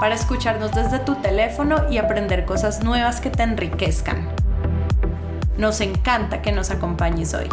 [0.00, 4.28] para escucharnos desde tu teléfono y aprender cosas nuevas que te enriquezcan.
[5.56, 7.48] Nos encanta que nos acompañes hoy.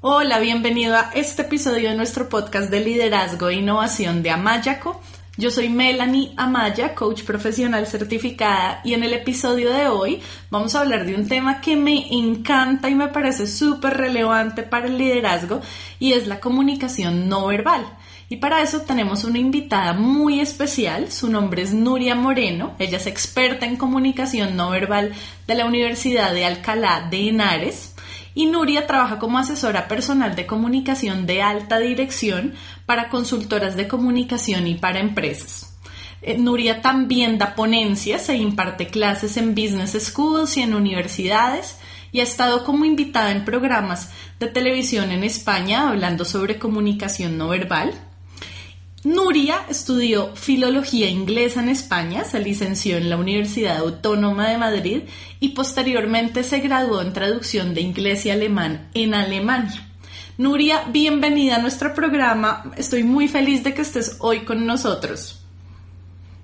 [0.00, 5.00] Hola, bienvenido a este episodio de nuestro podcast de liderazgo e innovación de Amayaco.
[5.38, 10.80] Yo soy Melanie Amaya, coach profesional certificada, y en el episodio de hoy vamos a
[10.80, 15.60] hablar de un tema que me encanta y me parece súper relevante para el liderazgo
[15.98, 17.84] y es la comunicación no verbal.
[18.30, 23.06] Y para eso tenemos una invitada muy especial, su nombre es Nuria Moreno, ella es
[23.06, 25.12] experta en comunicación no verbal
[25.46, 27.94] de la Universidad de Alcalá de Henares
[28.36, 32.52] y Nuria trabaja como asesora personal de comunicación de alta dirección
[32.84, 35.74] para consultoras de comunicación y para empresas.
[36.20, 41.78] Eh, Nuria también da ponencias e imparte clases en business schools y en universidades
[42.12, 47.48] y ha estado como invitada en programas de televisión en España hablando sobre comunicación no
[47.48, 47.94] verbal.
[49.06, 55.02] Nuria estudió filología inglesa en España, se licenció en la Universidad Autónoma de Madrid
[55.38, 59.80] y posteriormente se graduó en traducción de inglés y alemán en Alemania.
[60.38, 62.72] Nuria, bienvenida a nuestro programa.
[62.76, 65.40] Estoy muy feliz de que estés hoy con nosotros.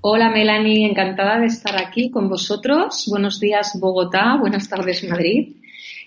[0.01, 3.09] Hola Melanie, encantada de estar aquí con vosotros.
[3.11, 5.57] Buenos días Bogotá, buenas tardes Madrid.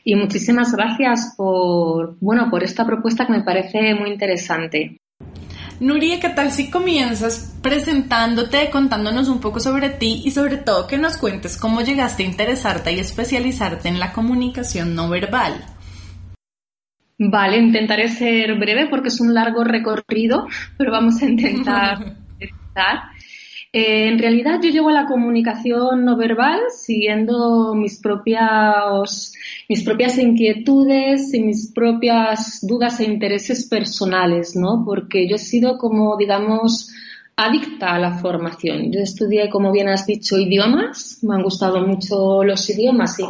[0.06, 5.02] Y muchísimas gracias por, bueno, por esta propuesta que me parece muy interesante.
[5.80, 10.98] Nuria, ¿qué tal si comienzas presentándote, contándonos un poco sobre ti y sobre todo que
[10.98, 15.66] nos cuentes cómo llegaste a interesarte y especializarte en la comunicación no verbal?
[17.18, 22.16] Vale, intentaré ser breve porque es un largo recorrido, pero vamos a intentar
[23.74, 29.34] eh, en realidad yo llego a la comunicación no verbal siguiendo mis propias,
[29.68, 34.84] mis propias inquietudes y mis propias dudas e intereses personales, ¿no?
[34.86, 36.90] Porque yo he sido como, digamos,
[37.36, 38.92] adicta a la formación.
[38.92, 41.20] Yo estudié, como bien has dicho, idiomas.
[41.24, 43.24] Me han gustado mucho los idiomas y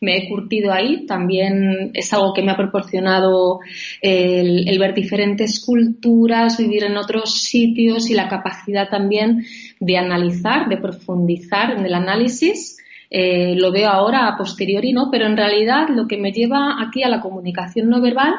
[0.00, 1.04] me he curtido ahí.
[1.06, 3.60] También es algo que me ha proporcionado
[4.00, 9.44] el, ver diferentes culturas, vivir en otros sitios y la capacidad también
[9.80, 12.78] de analizar, de profundizar en el análisis.
[13.16, 15.08] Eh, lo veo ahora a posteriori, ¿no?
[15.08, 18.34] Pero en realidad lo que me lleva aquí a la comunicación no verbal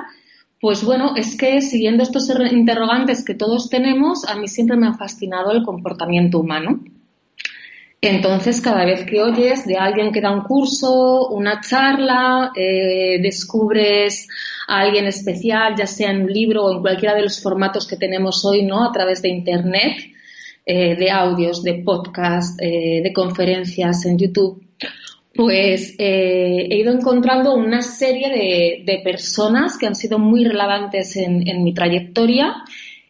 [0.66, 4.94] pues bueno, es que siguiendo estos interrogantes que todos tenemos, a mí siempre me ha
[4.94, 6.84] fascinado el comportamiento humano.
[8.02, 14.28] Entonces, cada vez que oyes de alguien que da un curso, una charla, eh, descubres
[14.68, 17.97] a alguien especial, ya sea en un libro o en cualquiera de los formatos que
[17.97, 18.84] tenemos hoy, ¿no?
[18.84, 19.97] A través de Internet,
[20.66, 24.65] eh, de audios, de podcast, de conferencias en YouTube,
[25.35, 31.63] pues he ido encontrando una serie de, personas que han sido muy relevantes en, en
[31.63, 32.56] mi trayectoria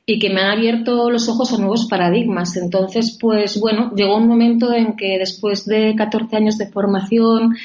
[0.08, 2.58] y que me han abierto los ojos a nuevos paradigmas.
[2.58, 7.56] Entonces, pues bueno, llegó un momento en que después de 14 años de formación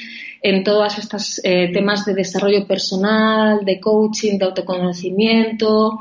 [0.41, 5.99] en todos estos eh, temas de desarrollo personal, de coaching, de autoconocimiento,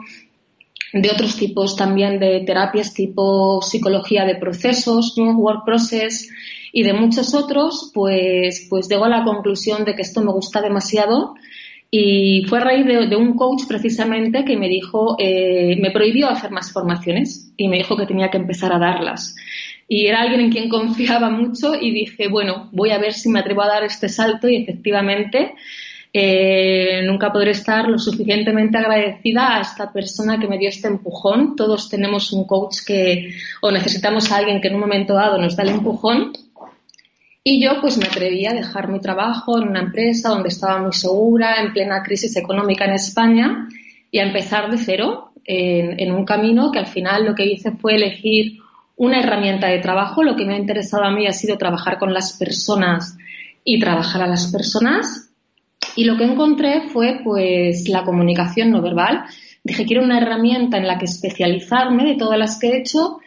[0.94, 5.37] de otros tipos también de terapias tipo psicología de procesos, ¿no?
[5.37, 6.28] work process
[6.72, 10.60] y de muchos otros, pues, pues llego a la conclusión de que esto me gusta
[10.60, 11.34] demasiado
[11.91, 16.53] y fue a raíz de, un coach precisamente que me dijo, eh, me prohibió hacer
[16.53, 19.34] más formaciones y me dijo que tenía que empezar a darlas.
[19.88, 23.41] Y era alguien en quien confiaba mucho y dije, bueno, voy a ver si me
[23.41, 25.54] atrevo a dar este salto y efectivamente
[26.12, 31.56] eh, nunca podré estar lo suficientemente agradecida a esta persona que me dio este empujón.
[31.56, 35.56] Todos tenemos un coach que, o necesitamos a alguien que en un momento dado nos
[35.56, 36.33] da el empujón
[37.42, 40.92] y yo pues me atreví a dejar mi trabajo en una empresa donde estaba muy
[40.92, 43.69] segura, en plena crisis económica en España,
[44.10, 47.95] y a empezar de cero en, un camino que al final lo que hice fue
[47.95, 48.59] elegir
[48.97, 50.22] una herramienta de trabajo.
[50.22, 53.16] Lo que me ha interesado a mí ha sido trabajar con las personas
[53.65, 55.31] y trabajar a las personas.
[55.97, 59.25] Y lo que encontré fue pues la comunicación no verbal.
[59.65, 63.19] Dije, quiero una herramienta en la que especializarme de todas las que he hecho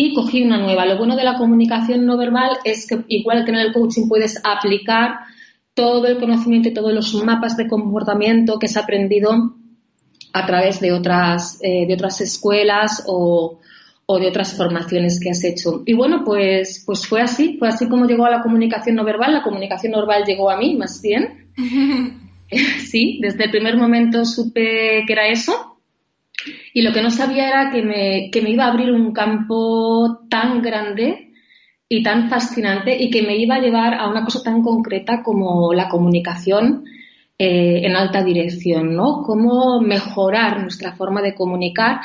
[0.00, 0.86] y cogí una nueva.
[0.86, 4.40] Lo bueno de la comunicación no verbal es que igual que en el coaching puedes
[4.44, 5.18] aplicar
[5.74, 9.30] todo el conocimiento y todos los mapas de comportamiento que has aprendido
[10.32, 13.58] a través de otras, eh, de otras escuelas o,
[14.06, 15.82] o, de otras formaciones que has hecho.
[15.84, 19.34] Y bueno, pues, pues fue así, fue así como llegó a la comunicación no verbal.
[19.34, 21.50] La comunicación no verbal llegó a mí, más bien.
[22.90, 25.69] sí, desde el primer momento supe que era eso.
[26.72, 30.20] Y lo que no sabía era que me, que me iba a abrir un campo
[30.28, 31.32] tan grande
[31.88, 35.72] y tan fascinante y que me iba a llevar a una cosa tan concreta como
[35.74, 36.84] la comunicación
[37.38, 39.22] eh, en alta dirección, ¿no?
[39.22, 42.00] Cómo mejorar nuestra forma de comunicar,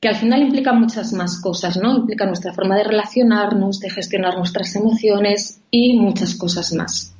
[0.00, 1.96] que al final implica muchas más cosas, ¿no?
[1.96, 7.14] Implica nuestra forma de relacionarnos, de gestionar nuestras emociones y muchas cosas más.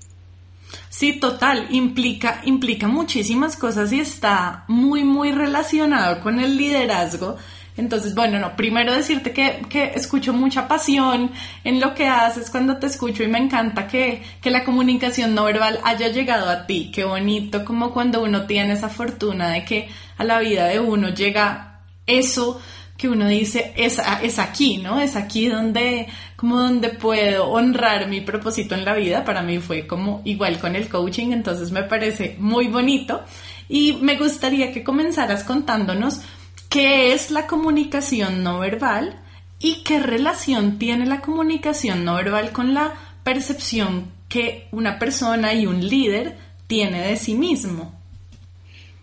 [0.88, 7.36] Sí, total, implica, implica muchísimas cosas y está muy, muy relacionado con el liderazgo
[7.80, 11.30] entonces, bueno, no, primero decirte que, que, escucho mucha pasión
[11.64, 15.44] en lo que haces cuando te escucho y me encanta que, que la comunicación no
[15.44, 16.90] verbal haya llegado a ti.
[16.92, 19.88] Qué bonito como cuando uno tiene esa fortuna de que
[20.18, 22.60] a la vida de uno llega eso
[23.00, 25.00] que uno dice es, es aquí, ¿no?
[25.00, 26.06] Es aquí donde,
[26.36, 29.24] como donde puedo honrar mi propósito en la vida.
[29.24, 33.22] Para mí fue como igual con el coaching, entonces me parece muy bonito.
[33.70, 36.20] Y me gustaría que comenzaras contándonos
[36.68, 39.18] qué es la comunicación no verbal
[39.58, 42.92] y qué relación tiene la comunicación no verbal con la
[43.24, 46.36] percepción que una persona y un líder
[46.66, 47.98] tiene de sí mismo.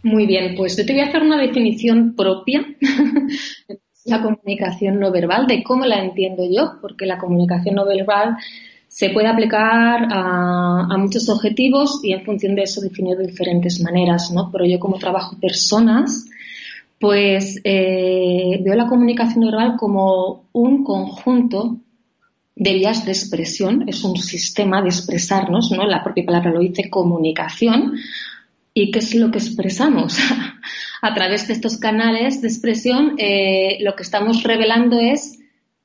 [0.04, 2.64] Muy bien, pues yo te voy a hacer una definición propia
[4.07, 8.38] la comunicación no verbal, de cómo la entiendo yo, porque la comunicación no verbal
[8.88, 14.31] se puede aplicar a, muchos objetivos y en función de eso definir de diferentes maneras,
[14.31, 14.50] ¿no?
[14.51, 16.25] Pero yo como trabajo personas,
[17.00, 21.77] pues eh, veo la comunicación verbal como un conjunto
[22.56, 25.86] de vías de expresión, es un sistema de expresarnos, ¿no?
[25.86, 27.94] La propia palabra lo dice comunicación.
[28.80, 30.20] ¿Y qué es lo que expresamos?
[31.02, 35.40] A través de estos canales de expresión, eh, lo que estamos revelando es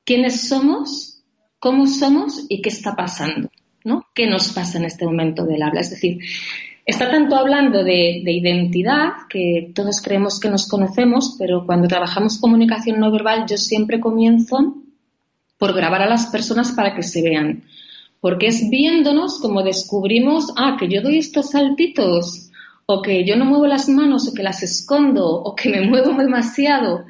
[0.05, 1.23] quiénes somos,
[1.57, 3.49] cómo somos y qué está pasando,
[3.83, 4.05] ¿no?
[4.13, 5.81] ¿Qué nos pasa en este momento del habla?
[5.81, 6.19] Es decir,
[6.85, 12.99] Está tanto hablando de, identidad, que todos creemos que nos conocemos, pero cuando trabajamos comunicación
[12.99, 14.75] no verbal yo siempre comienzo
[15.57, 17.63] por grabar a las personas para que se vean.
[18.19, 22.42] Porque es viéndonos como descubrimos, ah, que yo doy estos saltitos,
[22.85, 26.13] o que yo no muevo las manos, o que las escondo, o que me muevo
[26.13, 27.05] demasiado.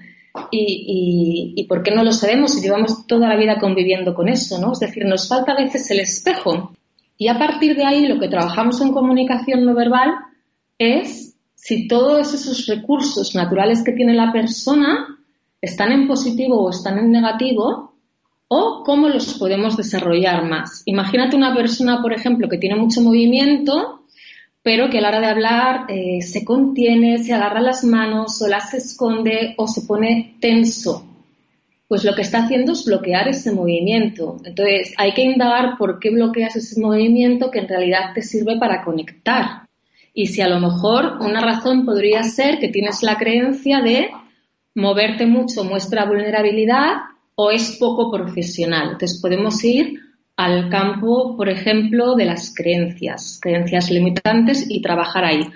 [0.50, 4.30] Y, y, y, por qué no lo sabemos si llevamos toda la vida conviviendo con
[4.30, 4.74] eso, ¿no?
[4.74, 6.74] Es decir, nos falta a veces el espejo.
[7.18, 10.12] Y a partir de ahí lo que trabajamos en comunicación no verbal
[10.80, 15.20] es si todos esos recursos naturales que tiene la persona
[15.62, 17.94] están en positivo o están en negativo
[18.50, 20.84] o cómo los podemos desarrollar más.
[20.86, 24.03] Imagínate una persona, por ejemplo, que tiene mucho movimiento,
[24.64, 28.48] pero que a la hora de hablar eh, se contiene, se agarra las manos o
[28.48, 31.10] las esconde o se pone tenso
[31.94, 34.38] pues lo que está haciendo es bloquear ese movimiento.
[34.46, 38.84] Entonces, hay que indagar por qué bloqueas ese movimiento que en realidad te sirve para
[38.84, 39.68] conectar.
[40.12, 44.10] Y si a lo mejor una razón podría ser que tienes la creencia de
[44.74, 46.94] moverte mucho muestra vulnerabilidad
[47.36, 48.94] o es poco profesional.
[48.94, 50.00] Entonces, podemos ir
[50.36, 55.48] al campo, por ejemplo, de las creencias, creencias limitantes y trabajar ahí.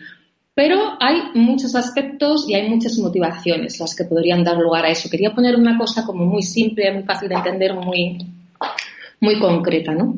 [0.53, 5.09] Pero hay muchos aspectos y hay muchas motivaciones las que podrían dar lugar a eso.
[5.09, 8.17] Quería poner una cosa como muy simple, muy fácil de entender, muy,
[9.19, 10.15] muy concreta, ¿no?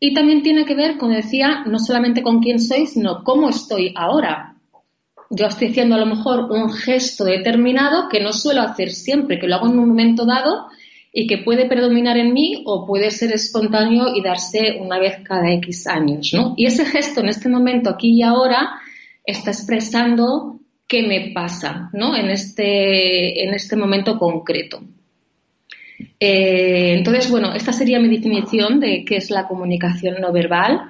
[0.00, 3.92] Y también tiene que ver, como decía, no solamente con quién soy, sino cómo estoy
[3.96, 4.54] ahora.
[5.30, 9.48] Yo estoy haciendo a lo mejor un gesto determinado que no suelo hacer siempre, que
[9.48, 10.66] lo hago en un momento dado
[11.16, 15.50] y que puede predominar en mí o puede ser espontáneo y darse una vez cada
[15.52, 16.54] X años, ¿no?
[16.56, 18.80] Y ese gesto en este momento, aquí y ahora,
[19.24, 22.16] está expresando qué me pasa ¿no?
[22.16, 24.82] en, este, en este momento concreto.
[26.20, 30.80] Eh, entonces, bueno, esta sería mi definición de qué es la comunicación no verbal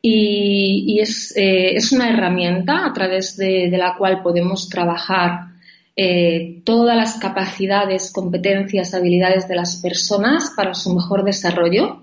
[0.00, 5.53] y, eh, es, una herramienta a través de, la cual podemos trabajar
[5.96, 12.02] eh, todas las capacidades, competencias, habilidades de las personas para su mejor desarrollo,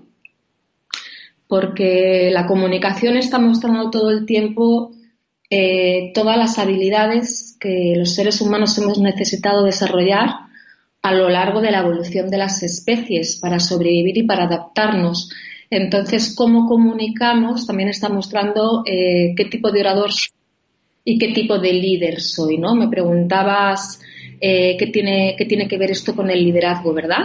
[1.46, 4.92] porque la comunicación está mostrando todo el tiempo
[5.54, 10.30] eh, todas las habilidades que los seres humanos hemos necesitado desarrollar
[11.02, 15.30] a lo largo de la evolución de las especies para sobrevivir y para adaptarnos.
[15.68, 20.10] Entonces, cómo comunicamos también está mostrando eh, qué tipo de orador
[21.04, 22.74] y qué tipo de líder soy, ¿no?
[22.74, 24.00] Me preguntabas
[24.40, 27.24] eh, qué, tiene, qué tiene que ver esto con el liderazgo, ¿verdad?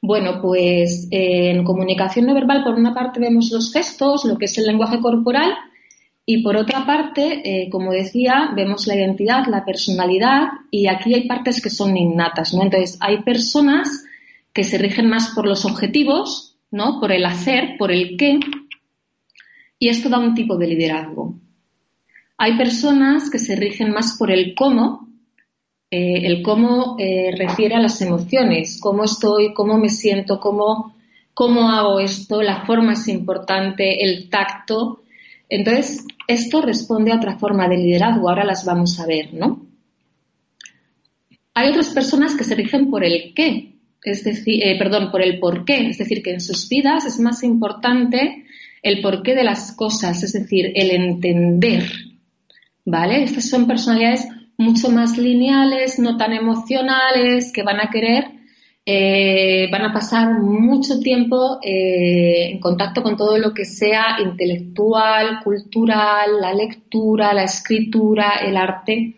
[0.00, 4.58] Bueno, pues en comunicación no verbal, por una parte vemos los gestos, lo que es
[4.58, 5.54] el lenguaje corporal,
[6.26, 11.28] Y por otra parte, eh, como decía, vemos la identidad, la personalidad y aquí hay
[11.28, 12.62] partes que son innatas, ¿no?
[12.62, 14.04] Entonces, hay personas
[14.54, 16.98] que se rigen más por los objetivos, ¿no?
[16.98, 18.40] Por el hacer, por el qué,
[19.78, 21.34] y esto da un tipo de liderazgo.
[22.36, 25.08] Hay personas que se rigen más por el cómo,
[25.90, 30.96] eh, el cómo eh, refiere a las emociones, cómo estoy, cómo me siento, cómo,
[31.32, 35.02] cómo hago esto, la forma es importante, el tacto.
[35.48, 39.66] Entonces, esto responde a otra forma de liderazgo, ahora las vamos a ver, ¿no?
[41.54, 45.38] Hay otras personas que se rigen por el qué, es decir, eh, perdón, por el
[45.38, 48.44] por qué, es decir, que en sus vidas es más importante
[48.82, 51.84] el porqué de las cosas, es decir, el entender,
[52.84, 53.22] ¿vale?
[53.22, 58.30] Estas son personalidades mucho más lineales, no tan emocionales, que van a querer,
[58.86, 65.40] eh, van a pasar mucho tiempo eh, en contacto con todo lo que sea intelectual,
[65.42, 69.16] cultural, la lectura, la escritura, el arte.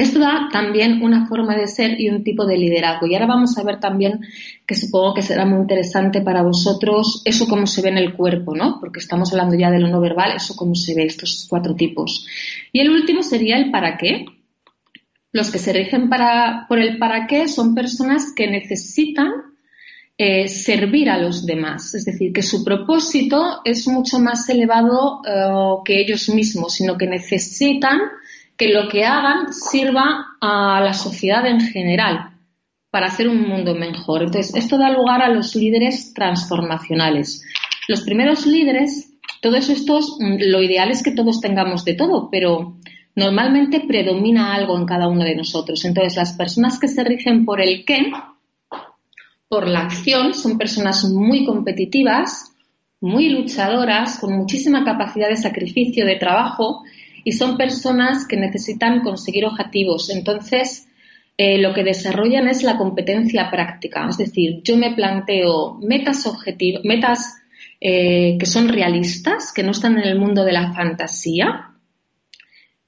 [0.00, 3.06] Esto da también una forma de ser y un tipo de liderazgo.
[3.06, 4.20] Y ahora vamos a ver también,
[4.66, 8.56] que supongo que será muy interesante para vosotros, eso cómo se ve en el cuerpo,
[8.56, 8.78] ¿no?
[8.80, 12.26] Porque estamos hablando ya de lo no verbal, eso cómo se ve, estos cuatro tipos.
[12.72, 14.24] Y el último sería el para qué.
[15.32, 16.08] Los que se rigen
[16.66, 19.30] por el para qué son personas que necesitan
[20.16, 21.94] eh, servir a los demás.
[21.94, 27.06] Es decir, que su propósito es mucho más elevado eh, que ellos mismos, sino que
[27.06, 28.00] necesitan
[28.60, 32.36] que lo que hagan sirva a la sociedad en general
[32.90, 34.22] para hacer un mundo mejor.
[34.22, 37.42] Entonces, esto da lugar a los líderes transformacionales.
[37.88, 42.76] Los primeros líderes, todos estos, mm, lo ideal es que todos tengamos de todo, pero
[43.16, 45.82] normalmente predomina algo en cada uno de nosotros.
[45.86, 48.12] Entonces, las personas que se rigen por el qué,
[49.48, 52.52] por la acción, son personas muy competitivas,
[53.00, 56.82] muy luchadoras, con muchísima capacidad de sacrificio, de trabajo
[57.24, 60.10] y son personas que necesitan conseguir objetivos.
[60.10, 60.88] Entonces,
[61.36, 66.30] eh, lo que desarrollan es la competencia práctica, es decir, yo me planteo metas
[66.84, 67.36] metas
[67.80, 71.70] eh, que son realistas, que no están en el mundo de la fantasía,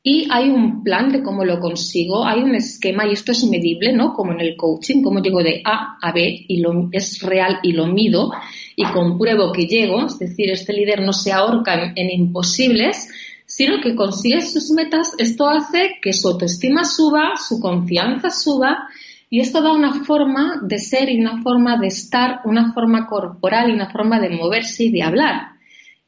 [0.04, 3.92] y hay un plan de cómo lo consigo, hay un esquema y esto es medible,
[3.92, 4.12] ¿no?
[4.12, 7.72] Como en el coaching, cómo llego de A a B y lo, es real y
[7.72, 8.32] lo mido
[8.74, 13.08] y compruebo que llego, es decir, este líder no se ahorca en imposibles,
[13.54, 18.88] sino que consigue sus metas, esto hace que su autoestima suba, su confianza suba
[19.28, 23.68] y esto da una forma de ser y una forma de estar, una forma corporal
[23.68, 25.52] y una forma de moverse y de hablar.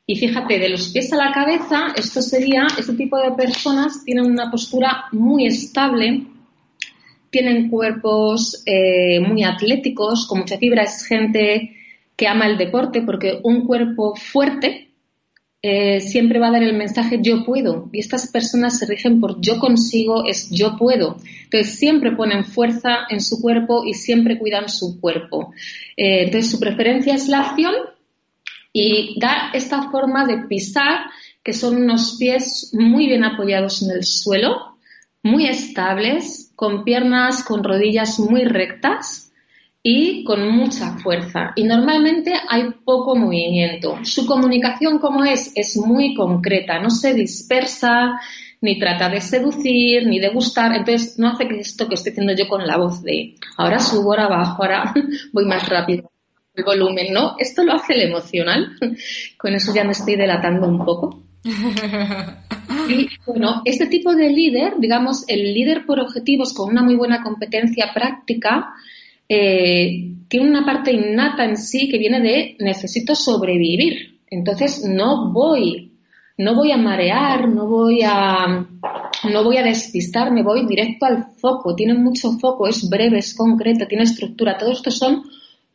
[0.06, 4.24] Y fíjate, de los pies a la cabeza, esto sería, este tipo de personas tienen
[4.24, 6.24] una postura muy estable,
[7.28, 11.76] tienen cuerpos eh, muy atléticos, con mucha fibra, es gente
[12.16, 14.93] que ama el deporte porque un cuerpo fuerte
[15.66, 19.40] eh, siempre va a dar el mensaje yo puedo y estas personas se rigen por
[19.40, 21.16] yo consigo, es yo puedo.
[21.44, 25.54] Entonces siempre ponen fuerza en su cuerpo y siempre cuidan su cuerpo.
[25.96, 27.72] Eh, entonces su preferencia es la acción
[28.74, 31.06] y da esta forma de pisar
[31.42, 34.76] que son unos pies muy bien apoyados en el suelo,
[35.22, 39.32] muy estables, con piernas, con rodillas muy rectas
[39.86, 41.52] y con mucha fuerza.
[41.56, 43.98] Y normalmente hay poco movimiento.
[44.02, 48.18] Su comunicación, como es, es muy concreta, no se dispersa,
[48.62, 50.74] ni trata de seducir, ni de gustar.
[50.74, 54.12] Entonces, no hace que esto que estoy haciendo yo con la voz de ahora subo,
[54.12, 54.94] ahora bajo, ahora
[55.34, 56.10] voy más rápido.
[56.54, 57.34] El volumen, ¿no?
[57.38, 58.78] Esto lo hace el emocional.
[59.36, 61.22] Con eso ya me estoy delatando un poco.
[62.86, 67.22] Y bueno, este tipo de líder, digamos, el líder por objetivos con una muy buena
[67.22, 68.74] competencia práctica,
[69.28, 74.20] eh, tiene una parte innata en sí que viene de necesito sobrevivir.
[74.28, 75.92] Entonces no voy,
[76.38, 78.66] no voy a marear, no voy a,
[79.30, 81.74] no voy a despistar, me voy directo al foco.
[81.74, 84.58] Tiene mucho foco, es breve, es concreto, tiene estructura.
[84.58, 85.22] Todo esto son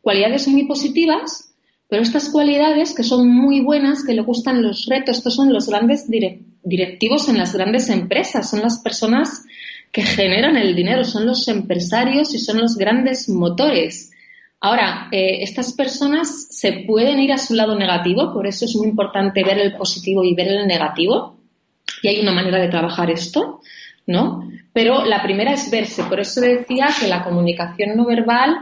[0.02, 1.54] cualidades muy positivas,
[1.88, 5.68] pero estas cualidades que son muy buenas, que le gustan los retos, estos son los
[5.68, 9.44] grandes directivos en las grandes empresas, son las personas
[9.92, 14.12] que generan el dinero, son los empresarios y son los grandes motores.
[14.60, 18.88] Ahora, eh, estas personas se pueden ir a su lado negativo, por eso es muy
[18.88, 21.38] importante ver el positivo y ver el negativo.
[22.02, 23.60] Y hay una manera de trabajar esto,
[24.06, 24.48] ¿no?
[24.72, 26.04] Pero la primera es verse.
[26.04, 28.56] Por eso decía que la comunicación no verbal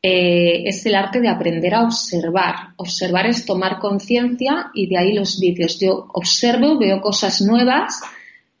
[0.00, 2.54] eh, es el arte de aprender a observar.
[2.76, 5.78] Observar es tomar conciencia y de ahí los vídeos.
[5.78, 8.00] Yo observo, veo cosas nuevas,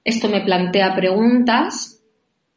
[0.04, 2.01] esto me plantea preguntas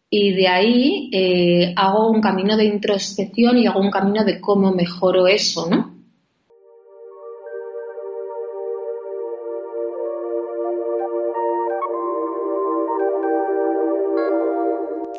[0.09, 4.71] y de ahí eh, hago un camino de introspección y hago un camino de cómo
[4.71, 5.94] mejoro eso, ¿no?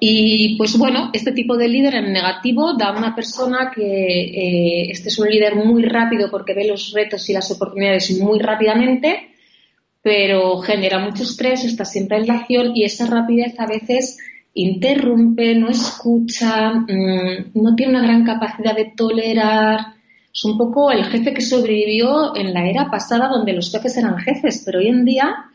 [0.00, 4.90] Y pues bueno, este tipo de líder en negativo da a una persona que eh,
[4.90, 9.30] este es un líder muy rápido porque ve los retos y las oportunidades muy rápidamente,
[10.02, 14.18] pero genera mucho estrés, está siempre en la acción y esa rapidez a veces
[14.54, 19.78] interrumpe, no escucha, mm, no tiene una gran capacidad de tolerar.
[20.32, 24.18] Es un poco el jefe que sobrevivió en la era pasada donde los jefes eran
[24.18, 25.47] jefes, pero hoy en día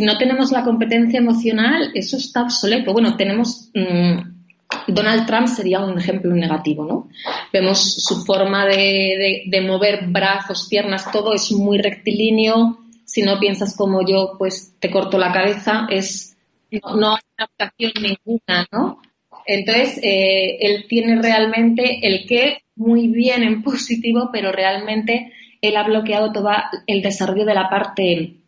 [0.00, 2.94] si no tenemos la competencia emocional, eso está obsoleto.
[2.94, 3.70] Bueno, tenemos.
[3.74, 4.40] Mm,
[4.88, 7.10] Donald Trump sería un ejemplo negativo, ¿no?
[7.52, 12.78] Vemos su forma de, mover brazos, piernas, todo es muy rectilíneo.
[13.04, 15.86] Si no piensas como yo, pues te corto la cabeza.
[15.90, 16.34] Es
[16.70, 19.02] no, hay adaptación ninguna, ¿no?
[19.44, 25.30] Entonces, eh, él tiene realmente el qué muy bien en positivo, pero realmente
[25.60, 26.50] él ha bloqueado todo
[26.86, 28.39] el desarrollo de la parte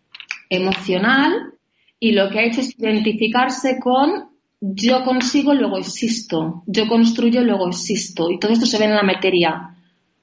[0.54, 1.54] emocional
[1.98, 7.68] y lo que ha hecho es identificarse con yo consigo, luego existo, yo construyo, luego
[7.68, 8.30] existo.
[8.30, 9.76] Y todo esto se ve en la materia,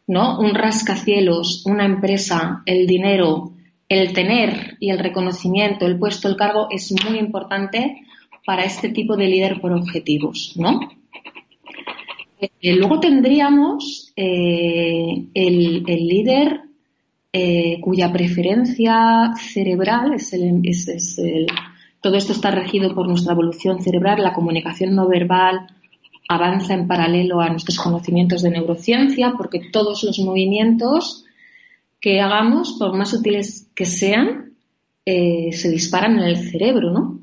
[0.07, 0.39] ¿no?
[0.39, 3.51] Un rascacielos, una empresa, el dinero,
[3.89, 8.05] el tener y el reconocimiento, el puesto, el cargo es muy importante
[8.45, 10.79] para este tipo de líder por objetivos, ¿no?
[12.39, 16.61] Eh, luego tendríamos eh, el, el, líder
[17.31, 21.47] eh, cuya preferencia cerebral es el, es, el,
[22.01, 25.67] todo esto está regido por nuestra evolución cerebral, la comunicación no verbal
[26.27, 31.25] avanza en paralelo a nuestros conocimientos de neurociencia, porque todos los movimientos
[31.99, 34.53] que hagamos, por más útiles que sean,
[35.05, 37.19] eh, se disparan en el cerebro, ¿no?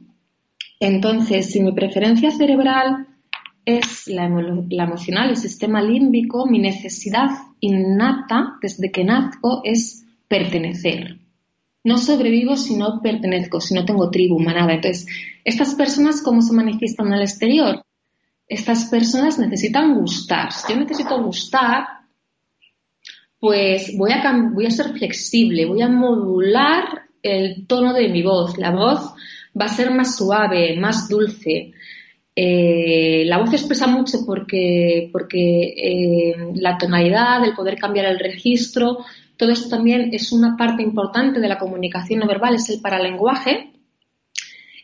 [0.81, 3.06] Entonces, si mi preferencia cerebral
[3.67, 11.19] es la, emocional, el sistema límbico, mi necesidad innata desde que nazco es pertenecer.
[11.83, 14.73] No sobrevivo si no pertenezco, si no tengo tribu, manada.
[14.73, 15.07] Entonces,
[15.45, 17.85] estas personas, ¿cómo se manifiestan el exterior?
[18.49, 20.53] Estas personas necesitan gustar.
[20.53, 21.87] Si yo necesito gustar,
[23.41, 28.59] pues voy a, voy a ser flexible, voy a modular el tono de mi voz.
[28.59, 29.13] La voz
[29.61, 31.73] va a ser más suave, más dulce.
[32.39, 38.99] Eh, la voz expresa mucho porque, porque eh, la tonalidad, el poder cambiar el registro,
[39.39, 43.73] todo esto también es una parte importante de la comunicación no verbal, es el paralenguaje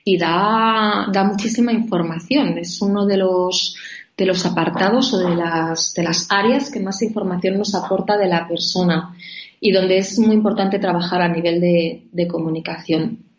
[0.02, 2.56] y da, da muchísima información.
[2.56, 3.76] Es uno de los,
[4.16, 8.28] de los apartados o de las, de las áreas que más información nos aporta de
[8.28, 9.14] la persona
[9.60, 13.31] y donde es muy importante trabajar a nivel de comunicación.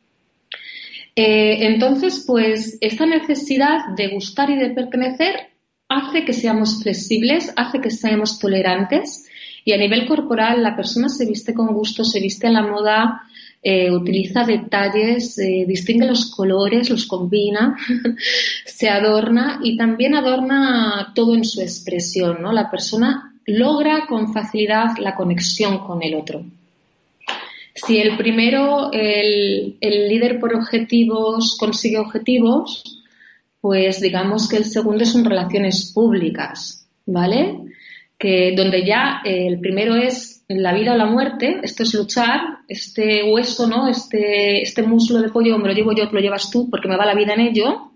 [1.15, 5.51] Eh, entonces, pues esta necesidad de gustar y de pertenecer
[5.87, 9.27] hace que seamos flexibles, hace que seamos tolerantes
[9.65, 13.21] y a nivel corporal la persona se viste con gusto, se viste a la moda,
[13.61, 17.77] eh, utiliza detalles, eh, distingue los colores, los combina,
[18.65, 22.51] se adorna y también adorna todo en su expresión, ¿no?
[22.51, 26.43] La persona logra con facilidad la conexión con el otro.
[27.85, 33.03] Si el primero, el, líder por objetivos consigue objetivos,
[33.59, 37.59] pues digamos que el segundo son relaciones públicas, ¿vale?
[38.17, 43.23] Que donde ya el primero es la vida o la muerte, esto es luchar, este
[43.23, 43.89] hueso, ¿no?
[43.89, 46.95] Este, este muslo de pollo me lo llevo yo, te lo llevas tú, porque me
[46.95, 47.91] va la vida en ello,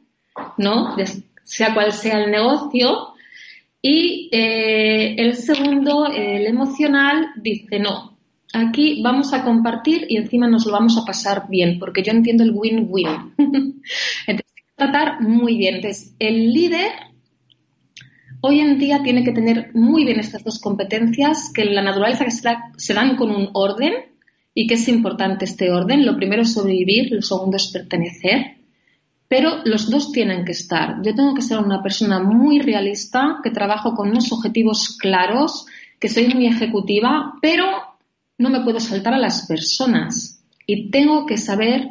[0.57, 0.97] ¿no?
[1.43, 3.13] Sea cual sea el negocio.
[3.81, 8.16] Y eh, el segundo, el emocional, dice, no,
[8.53, 12.43] aquí vamos a compartir y encima nos lo vamos a pasar bien, porque yo entiendo
[12.43, 13.33] el win-win.
[14.27, 15.75] Entonces, tratar muy bien.
[15.75, 16.91] Entonces, el líder
[18.41, 22.25] hoy en día tiene que tener muy bien estas dos competencias que en la naturaleza
[22.77, 23.93] se dan con un orden
[24.53, 26.05] y que es importante este orden.
[26.05, 28.57] Lo primero es sobrevivir, lo segundo es pertenecer.
[29.27, 30.95] Pero los dos tienen que estar.
[31.03, 35.65] Yo tengo que ser una persona muy realista, que trabajo con unos objetivos claros,
[35.99, 37.65] que soy muy ejecutiva, pero
[38.37, 41.89] no me puedo saltar a las personas y tengo que saber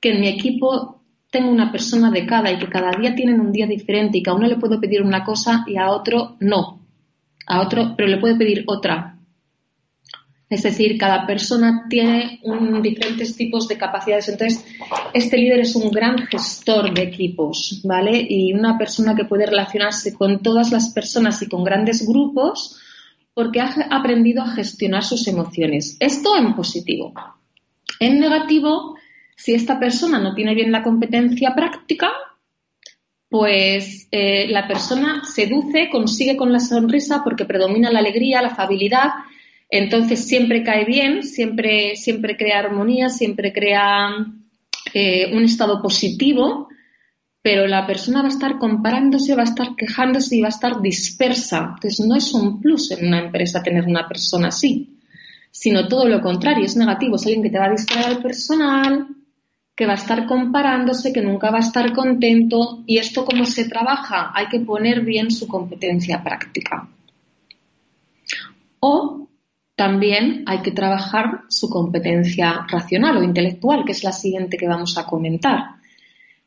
[0.00, 3.52] que en mi equipo tengo una persona de cada y que cada día tienen un
[3.52, 6.80] día diferente y que a uno le puedo pedir una cosa y a otro no.
[7.46, 9.16] A otro, pero le puedo pedir otra.
[10.48, 12.40] Es decir, cada persona tiene
[12.82, 14.28] diferentes tipos de capacidades.
[14.28, 14.64] Entonces,
[15.14, 18.26] este líder es un gran gestor de equipos, ¿vale?
[18.28, 22.80] Y una persona que puede relacionarse con todas las personas y con grandes grupos
[23.40, 25.96] porque ha aprendido a gestionar sus emociones.
[25.98, 27.14] Esto en positivo.
[27.98, 28.98] En negativo,
[29.34, 32.10] si esta persona no tiene bien la competencia práctica,
[33.30, 39.08] pues eh, la persona seduce, consigue con la sonrisa porque predomina la alegría, la afabilidad,
[39.70, 44.16] entonces siempre cae bien, siempre, siempre crea armonía, siempre crea
[44.92, 46.68] eh, un estado positivo,
[47.42, 50.80] pero la persona va a estar comparándose, va a estar quejándose y va a estar
[50.82, 51.72] dispersa.
[51.74, 54.98] Entonces no es un plus en una empresa tener una persona así,
[55.50, 59.08] sino todo lo contrario, es negativo, es alguien que te va a distraer al personal,
[59.74, 62.82] que va a estar comparándose, que nunca va a estar contento.
[62.86, 64.30] ¿Y esto cómo se trabaja?
[64.34, 66.86] Hay que poner bien su competencia práctica.
[68.80, 69.28] O
[69.74, 74.98] también hay que trabajar su competencia racional o intelectual, que es la siguiente que vamos
[74.98, 75.79] a comentar.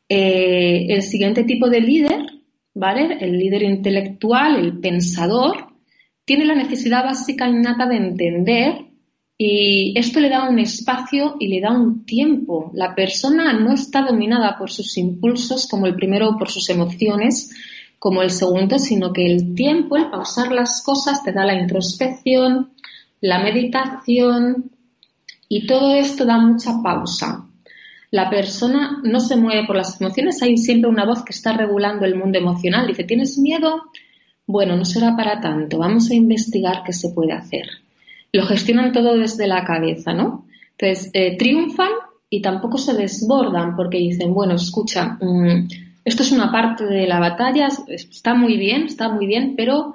[0.08, 2.26] Eh, el siguiente tipo de líder,
[2.74, 3.18] ¿vale?
[3.20, 5.74] El líder intelectual, el pensador,
[6.24, 8.86] tiene la necesidad básica innata de entender
[9.36, 12.70] y esto le da un espacio y le da un tiempo.
[12.74, 17.50] La persona no está dominada por sus impulsos como el primero por sus emociones
[17.98, 22.74] como el segundo, sino que el tiempo, el pausar las cosas, te da la introspección,
[23.22, 24.70] la meditación
[25.48, 27.48] y todo esto da mucha pausa.
[28.14, 32.04] La persona no se mueve por las emociones, hay siempre una voz que está regulando
[32.04, 32.86] el mundo emocional.
[32.86, 33.82] Dice, ¿tienes miedo?
[34.46, 37.66] Bueno, no será para tanto, vamos a investigar qué se puede hacer
[38.34, 40.46] lo gestionan todo desde la cabeza, ¿no?
[40.76, 41.90] Entonces, eh, triunfan
[42.28, 45.68] y tampoco se desbordan porque dicen, bueno, escucha, mm,
[46.04, 49.94] esto es una parte de la batalla, está muy bien, está muy bien, pero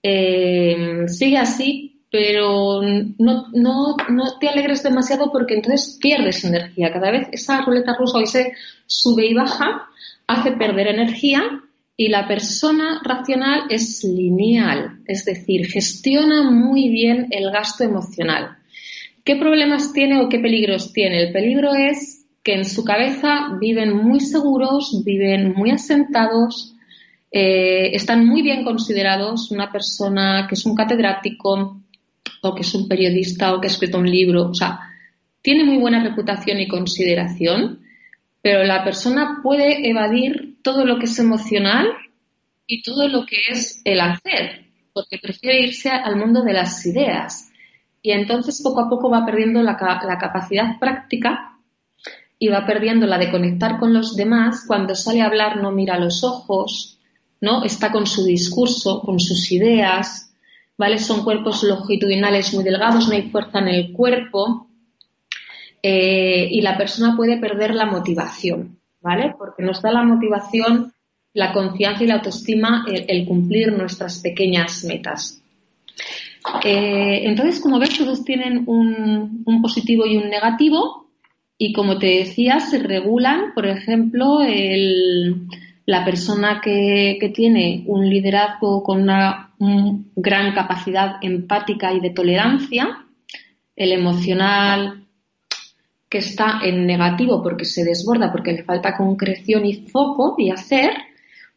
[0.00, 2.82] eh, sigue así, pero
[3.18, 3.96] no,
[4.38, 6.92] te alegres demasiado porque entonces pierdes energía.
[6.92, 8.52] Cada vez esa ruleta rusa o ese
[8.86, 9.88] sube y baja
[10.26, 11.42] hace perder energía
[11.96, 18.58] y la persona racional es lineal, es decir, gestiona muy bien el gasto emocional.
[19.24, 21.22] ¿Qué problemas tiene o qué peligros tiene?
[21.22, 26.76] El peligro es que en su cabeza viven muy seguros, viven muy asentados,
[27.30, 29.50] eh, están muy bien considerados.
[29.50, 31.81] Una persona que es un catedrático
[32.42, 34.80] o que es un periodista o que ha escrito un libro, o sea,
[35.40, 37.80] tiene muy buena reputación y consideración,
[38.42, 41.88] pero la persona puede evadir todo lo que es emocional
[42.66, 47.50] y todo lo que es el hacer, porque prefiere irse al mundo de las ideas.
[48.02, 51.58] Y entonces poco a poco va perdiendo la, capacidad práctica
[52.38, 54.64] y va perdiendo la de conectar con los demás.
[54.66, 56.98] Cuando sale a hablar no mira los ojos,
[57.40, 57.62] ¿no?
[57.62, 60.31] Está con su discurso, con sus ideas,
[60.78, 60.98] ¿vale?
[60.98, 64.68] Son cuerpos longitudinales muy delgados, no hay fuerza en el cuerpo
[65.82, 69.34] eh, y la persona puede perder la motivación, ¿vale?
[69.36, 70.92] Porque nos da la motivación,
[71.34, 75.42] la confianza y la autoestima el, cumplir nuestras pequeñas metas.
[76.64, 81.06] Eh, entonces, como ves, todos tienen un, positivo y un negativo
[81.58, 84.40] y como te decía, se regulan, por ejemplo,
[85.86, 89.51] la persona que, que, tiene un liderazgo con una
[90.16, 93.06] gran capacidad empática y de tolerancia,
[93.76, 95.06] el emocional
[96.08, 100.90] que está en negativo porque se desborda, porque le falta concreción y foco y hacer,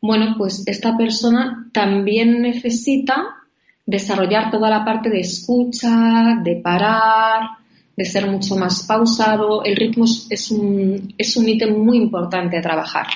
[0.01, 3.35] bueno, pues esta persona también necesita
[3.85, 7.41] desarrollar toda la parte de escucha, de parar,
[7.97, 9.63] de ser mucho más pausado.
[9.63, 13.07] El ritmo es un, es un ítem muy importante a trabajar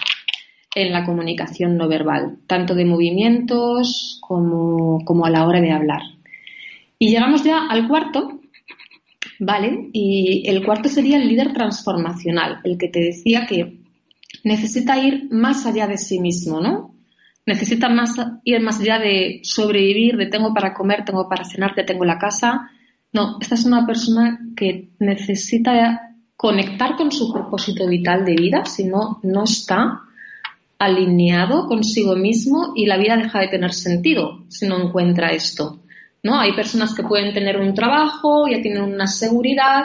[0.82, 6.02] en la comunicación no verbal, tanto de movimientos como, como a la hora de hablar.
[6.98, 8.42] Y llegamos ya al cuarto,
[9.40, 9.90] ¿vale?
[9.94, 13.80] Y el cuarto sería el líder transformacional, el que te decía que
[14.44, 16.96] necesita ir más allá de sí mismo, ¿no?
[17.46, 17.90] Necesita
[18.44, 22.20] ir más allá de sobrevivir, de tengo para comer, tengo para cenar, te tengo la
[22.20, 22.70] casa.
[23.12, 28.86] No, esta es una persona que necesita conectar con su propósito vital de vida, si
[28.86, 30.04] no, no está
[30.80, 35.80] alineado consigo mismo y la vida deja de tener sentido si no encuentra esto.
[36.24, 36.40] ¿no?
[36.40, 39.84] Hay personas que pueden tener un trabajo, ya tienen una seguridad,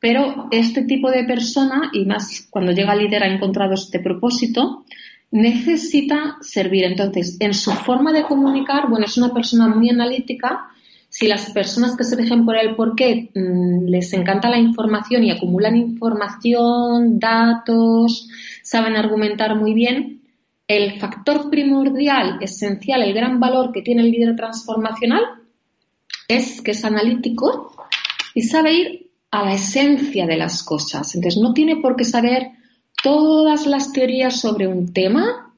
[0.00, 4.84] pero este tipo de persona, y más cuando llega líder ha encontrado este propósito,
[5.30, 6.84] necesita servir.
[6.84, 10.68] Entonces, en su forma de comunicar, bueno, es una persona muy analítica.
[11.12, 15.22] Si las personas que se dejen por el por qué mm, les encanta la información
[15.22, 18.30] y acumulan información, datos,
[18.62, 20.22] saben argumentar muy bien,
[20.66, 25.22] el factor primordial, esencial, el gran valor que tiene el líder transformacional
[26.28, 27.76] es que es analítico
[28.34, 31.14] y sabe ir a la esencia de las cosas.
[31.14, 32.52] Entonces, no tiene por qué saber
[33.02, 35.51] todas las teorías sobre un tema,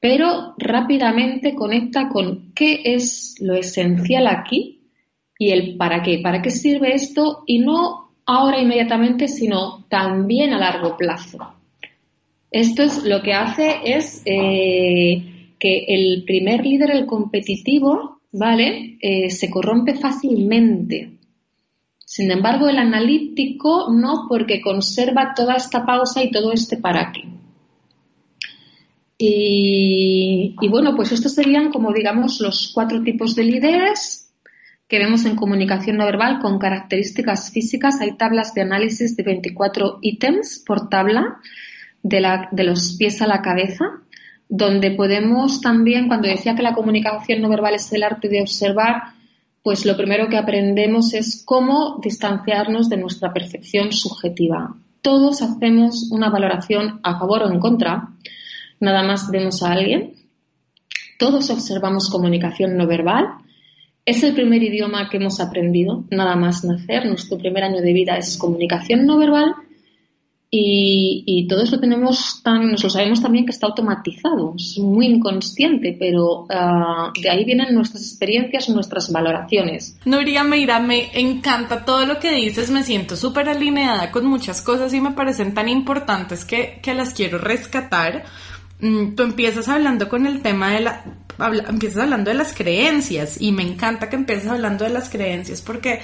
[0.00, 4.90] pero rápidamente conecta con qué es lo esencial aquí
[5.38, 10.58] y el para qué, para qué sirve esto y no ahora inmediatamente, sino también a
[10.58, 11.38] largo plazo.
[12.50, 18.98] Esto es lo que hace es eh, que el primer líder, el competitivo, ¿vale?
[19.00, 21.18] Eh, se corrompe fácilmente.
[21.98, 27.37] Sin embargo, el analítico no, porque conserva toda esta pausa y todo este para qué.
[29.20, 34.32] Y, bueno, pues estos serían como digamos los cuatro tipos de líderes
[34.86, 38.00] que vemos en comunicación no verbal con características físicas.
[38.00, 41.40] Hay tablas de análisis de 24 ítems por tabla
[42.02, 43.84] de, los pies a la cabeza,
[44.48, 49.02] donde podemos también, cuando decía que la comunicación no verbal es el arte de observar,
[49.64, 54.76] pues lo primero que aprendemos es cómo distanciarnos de nuestra percepción subjetiva.
[55.02, 58.10] Todos hacemos una valoración a favor o en contra
[58.80, 60.14] nada más vemos a alguien.
[61.18, 63.26] Todos observamos comunicación no verbal.
[64.04, 67.06] Es el primer idioma que hemos aprendido, nada más nacer.
[67.06, 69.54] Nuestro primer año de vida es comunicación no verbal
[70.50, 75.06] y, y todo eso tenemos tan, nos lo sabemos también que está automatizado, es muy
[75.06, 79.98] inconsciente, pero ah, de ahí vienen nuestras experiencias, nuestras valoraciones.
[80.06, 84.94] Nuria Meira, me encanta todo lo que dices, me siento súper alineada con muchas cosas
[84.94, 88.24] y me parecen tan importantes que, que las quiero rescatar.
[88.80, 91.04] Mm, tú empiezas hablando con el tema de la...
[91.68, 96.00] empiezas hablando de las creencias y me encanta que empieces hablando de las creencias porque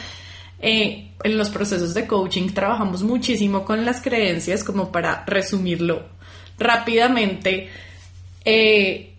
[0.60, 6.08] eh, en los procesos de coaching trabajamos muchísimo con las creencias como para resumirlo
[6.58, 7.68] rápidamente.
[8.44, 9.14] Eh,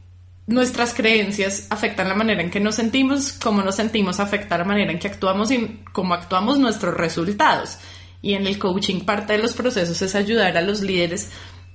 [0.47, 4.91] nuestras creencias afectan la manera en que nos sentimos, cómo nos sentimos afecta la manera
[4.91, 7.79] en que actuamos y cómo actuamos nuestros resultados.
[8.21, 11.31] Y en el coaching parte de los procesos es ayudar a los líderes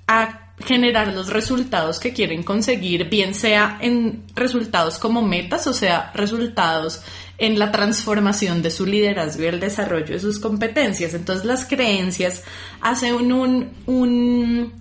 [0.07, 6.11] a generar los resultados que quieren conseguir, bien sea en resultados como metas, o sea,
[6.15, 7.03] resultados
[7.39, 11.15] en la transformación de su liderazgo y el desarrollo de sus competencias.
[11.15, 12.45] Entonces las creencias
[12.81, 14.75] hacen un, un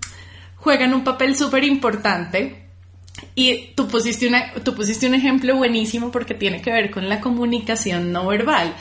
[0.56, 2.66] juegan un papel súper importante
[3.34, 7.20] y tú pusiste, una, tú pusiste un ejemplo buenísimo porque tiene que ver con la
[7.20, 8.74] comunicación no verbal.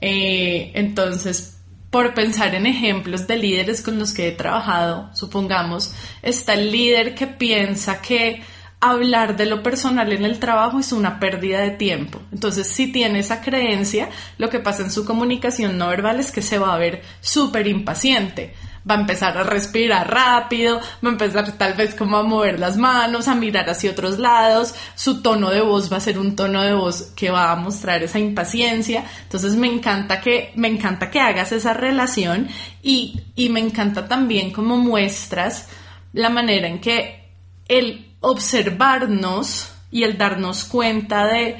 [0.00, 1.51] Eh, entonces,
[1.92, 7.14] por pensar en ejemplos de líderes con los que he trabajado, supongamos, está el líder
[7.14, 8.40] que piensa que
[8.80, 12.22] hablar de lo personal en el trabajo es una pérdida de tiempo.
[12.32, 16.40] Entonces, si tiene esa creencia, lo que pasa en su comunicación no verbal es que
[16.40, 18.54] se va a ver súper impaciente
[18.88, 22.76] va a empezar a respirar rápido, va a empezar tal vez como a mover las
[22.76, 26.62] manos, a mirar hacia otros lados, su tono de voz va a ser un tono
[26.62, 29.04] de voz que va a mostrar esa impaciencia.
[29.22, 32.48] Entonces me encanta que, me encanta que hagas esa relación
[32.82, 35.68] y, y me encanta también cómo muestras
[36.12, 37.30] la manera en que
[37.68, 41.58] el observarnos y el darnos cuenta de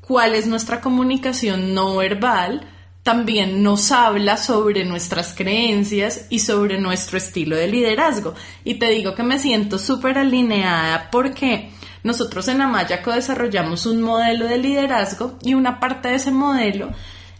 [0.00, 2.66] cuál es nuestra comunicación no verbal,
[3.02, 8.34] también nos habla sobre nuestras creencias y sobre nuestro estilo de liderazgo.
[8.64, 11.70] Y te digo que me siento súper alineada porque
[12.02, 16.90] nosotros en Amayaco desarrollamos un modelo de liderazgo y una parte de ese modelo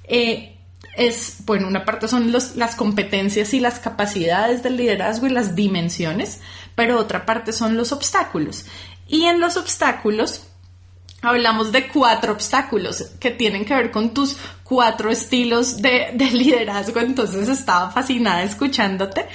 [0.04, 0.56] eh,
[0.96, 6.40] es, bueno, una parte son las competencias y las capacidades del liderazgo y las dimensiones,
[6.74, 8.66] pero otra parte son los obstáculos.
[9.06, 10.49] Y en los obstáculos
[11.22, 17.48] hablamos de cuatro obstáculos que tienen que ver con tus cuatro estilos de, liderazgo, entonces
[17.48, 19.26] estaba fascinada escuchándote.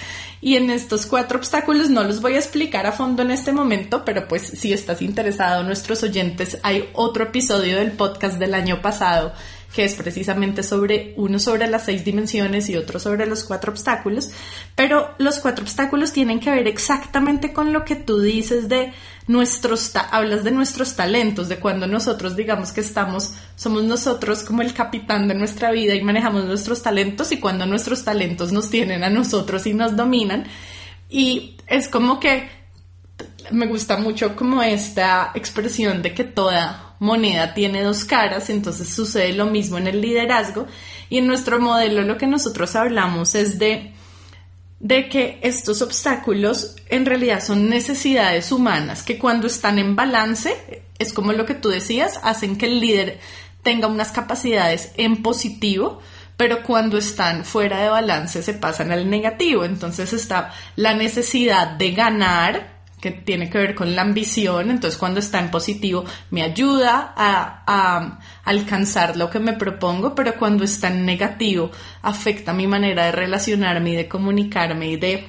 [0.41, 4.05] Y en estos cuatro obstáculos no los voy a explicar a fondo en este momento,
[4.05, 9.33] pero pues si estás interesado, nuestros oyentes, hay otro episodio del podcast del año pasado
[9.75, 14.29] que es precisamente sobre uno sobre las seis dimensiones y otro sobre los cuatro obstáculos,
[14.73, 18.93] pero los cuatro obstáculos tienen que ver exactamente con lo que tú dices de
[19.27, 24.73] nuestros, hablas de nuestros talentos, de cuando nosotros digamos que estamos, somos nosotros como el
[24.73, 29.09] capitán de nuestra vida y manejamos nuestros talentos y cuando nuestros talentos nos tienen a
[29.09, 30.45] nosotros y nos dominan.
[31.09, 32.47] Y es como que
[33.51, 39.33] me gusta mucho como esta expresión de que toda moneda tiene dos caras, entonces sucede
[39.33, 40.67] lo mismo en el liderazgo
[41.09, 43.93] y en nuestro modelo lo que nosotros hablamos es de,
[44.79, 51.13] de que estos obstáculos en realidad son necesidades humanas que cuando están en balance, es
[51.13, 53.19] como lo que tú decías, hacen que el líder
[53.63, 55.99] tenga unas capacidades en positivo,
[56.37, 59.65] pero cuando están fuera de balance se pasan al negativo.
[59.65, 65.19] Entonces está la necesidad de ganar, que tiene que ver con la ambición, entonces cuando
[65.19, 71.05] está en positivo me ayuda a, alcanzar lo que me propongo, pero cuando está en
[71.05, 75.27] negativo afecta mi manera de relacionarme y de comunicarme y de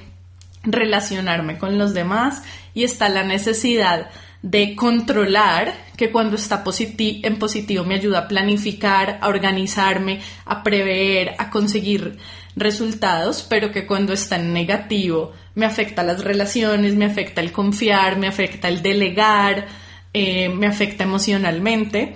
[0.63, 4.09] relacionarme con los demás y está la necesidad
[4.41, 11.35] de controlar, que cuando está en positivo me ayuda a planificar, a organizarme, a prever,
[11.39, 12.17] a conseguir
[12.57, 18.17] resultados, pero que cuando está en negativo me afecta las relaciones, me afecta el confiar,
[18.17, 19.67] me afecta el delegar,
[20.13, 22.15] eh, me afecta emocionalmente.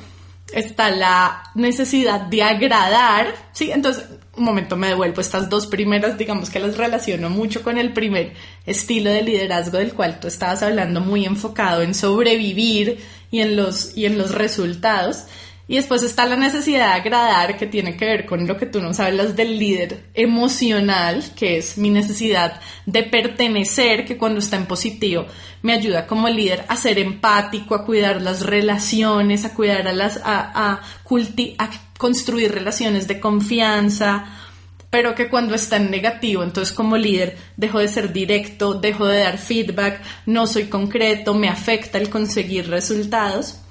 [0.52, 3.72] Está la necesidad de agradar, ¿sí?
[3.72, 5.22] Entonces, un momento me devuelvo.
[5.22, 8.34] Estas dos primeras, digamos que las relaciono mucho con el primer
[8.66, 13.00] estilo de liderazgo del cual tú estabas hablando, muy enfocado en sobrevivir
[13.30, 15.26] y en los, y en los resultados.
[15.72, 18.82] Y después está la necesidad de agradar, que tiene que ver con lo que tú
[18.82, 24.66] nos hablas del líder emocional, que es mi necesidad de pertenecer, que cuando está en
[24.66, 25.28] positivo
[25.62, 30.18] me ayuda como líder a ser empático, a cuidar las relaciones, a cuidar a las,
[30.18, 34.26] a, a, a construir relaciones de confianza,
[34.90, 39.20] pero que cuando está en negativo, entonces como líder dejo de ser directo, dejo de
[39.20, 43.62] dar feedback, no soy concreto, me afecta el conseguir resultados.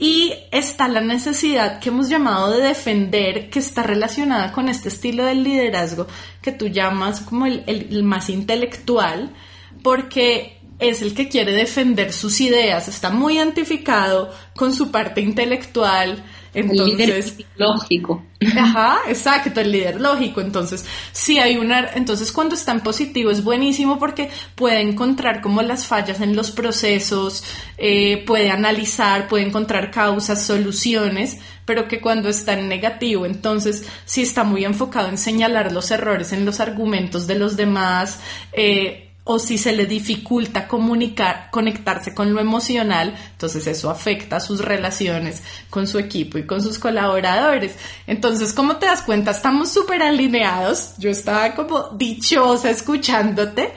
[0.00, 5.24] Y está la necesidad que hemos llamado de defender, que está relacionada con este estilo
[5.24, 6.06] del liderazgo
[6.40, 9.34] que tú llamas como el, el, más intelectual,
[9.82, 16.24] porque es el que quiere defender sus ideas, está muy identificado con su parte intelectual,
[16.54, 18.22] entonces, el líder lógico.
[18.56, 20.40] Ajá, exacto, el líder lógico.
[20.40, 25.62] Entonces, si hay una, entonces cuando está en positivo es buenísimo porque puede encontrar como
[25.62, 27.44] las fallas en los procesos,
[27.76, 34.22] eh, puede analizar, puede encontrar causas, soluciones, pero que cuando está en negativo, entonces si
[34.22, 38.20] está muy enfocado en señalar los errores en los argumentos de los demás,
[38.52, 44.64] eh, o si se le dificulta comunicar, conectarse con lo emocional, entonces eso afecta sus
[44.64, 47.76] relaciones con su equipo y con sus colaboradores.
[48.06, 50.94] Entonces, como te das cuenta, estamos súper alineados.
[50.96, 53.74] Yo estaba como dichosa escuchándote.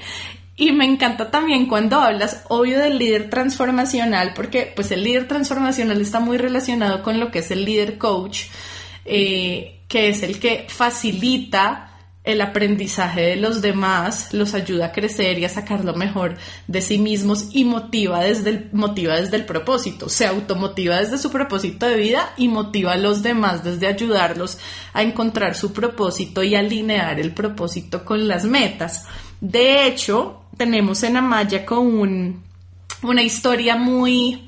[0.55, 5.99] Y me encanta también cuando hablas, obvio, del líder transformacional, porque pues el líder transformacional
[5.99, 8.43] está muy relacionado con lo que es el líder coach,
[9.03, 11.90] eh, que es el que facilita
[12.23, 16.81] el aprendizaje de los demás los ayuda a crecer y a sacar lo mejor de
[16.81, 21.87] sí mismos y motiva desde el, motiva desde el propósito, se automotiva desde su propósito
[21.87, 24.59] de vida y motiva a los demás desde ayudarlos
[24.93, 29.05] a encontrar su propósito y alinear el propósito con las metas.
[29.39, 32.43] De hecho, tenemos en Amaya con
[33.01, 34.47] una historia muy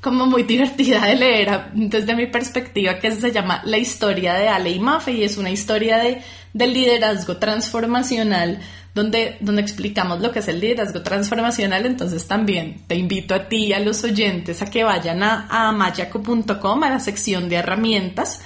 [0.00, 4.70] como muy divertida de leer desde mi perspectiva que se llama La historia de Ale
[4.70, 6.20] y Mafe y es una historia de
[6.52, 8.60] del liderazgo transformacional,
[8.94, 11.86] donde, donde explicamos lo que es el liderazgo transformacional.
[11.86, 15.72] Entonces también te invito a ti y a los oyentes a que vayan a, a
[15.72, 18.40] mayaco.com, a la sección de herramientas,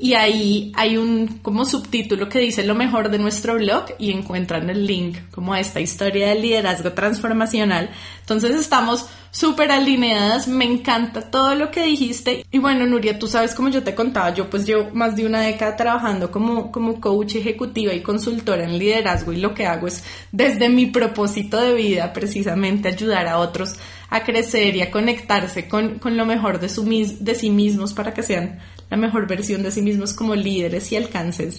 [0.00, 4.70] y ahí hay un como subtítulo que dice lo mejor de nuestro blog y encuentran
[4.70, 7.90] el link como a esta historia del liderazgo transformacional.
[8.20, 12.46] Entonces estamos súper alineadas, me encanta todo lo que dijiste.
[12.48, 15.40] Y bueno, Nuria, tú sabes como yo te contaba, yo pues llevo más de una
[15.40, 20.04] década trabajando como, como coach ejecutiva y consultora en liderazgo y lo que hago es
[20.30, 23.74] desde mi propósito de vida precisamente ayudar a otros
[24.10, 26.84] a crecer y a conectarse con, con lo mejor de, su,
[27.20, 28.58] de sí mismos para que sean
[28.90, 31.52] la mejor versión de sí mismos como líderes y alcancen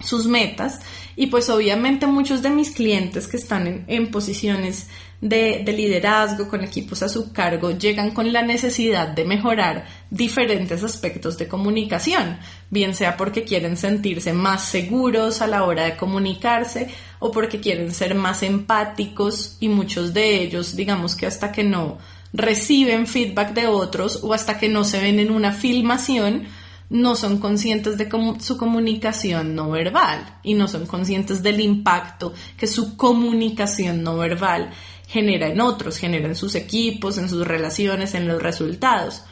[0.00, 0.80] sus metas.
[1.16, 4.88] Y pues obviamente muchos de mis clientes que están en, posiciones
[5.20, 10.84] de, de, liderazgo, con equipos a su cargo, llegan con la necesidad de mejorar diferentes
[10.84, 12.38] aspectos de comunicación,
[12.70, 17.92] bien sea porque quieren sentirse más seguros a la hora de comunicarse o porque quieren
[17.92, 21.98] ser más empáticos y muchos de ellos, digamos que hasta que no
[22.32, 26.44] reciben feedback de otros o hasta que no se ven en una filmación,
[26.90, 28.08] no son conscientes de
[28.40, 34.70] su comunicación no verbal y no son conscientes del impacto que su comunicación no verbal
[35.06, 39.22] genera en otros, genera en sus equipos, en sus relaciones, en los resultados.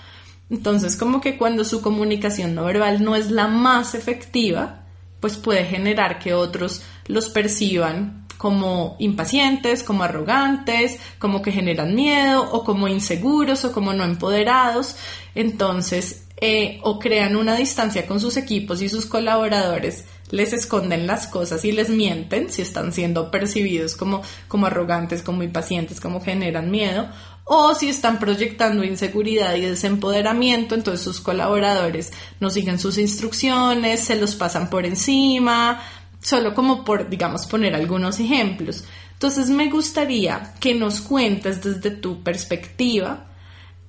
[0.49, 4.85] Entonces, como que cuando su comunicación no verbal no es la más efectiva,
[5.21, 12.49] pues puede generar que otros los perciban como impacientes, como arrogantes, como que generan miedo
[12.53, 14.97] o como inseguros o como no empoderados.
[15.35, 21.27] Entonces, eh, o crean una distancia con sus equipos y sus colaboradores, les esconden las
[21.29, 26.71] cosas y les mienten si están siendo percibidos como, como arrogantes, como impacientes, como generan
[26.71, 27.09] miedo,
[27.45, 34.17] o si están proyectando inseguridad y desempoderamiento, entonces sus colaboradores no siguen sus instrucciones, se
[34.17, 35.81] los pasan por encima,
[36.27, 38.83] solo como por, digamos, poner algunos ejemplos.
[39.13, 43.29] Entonces me gustaría que nos cuentes desde tu perspectiva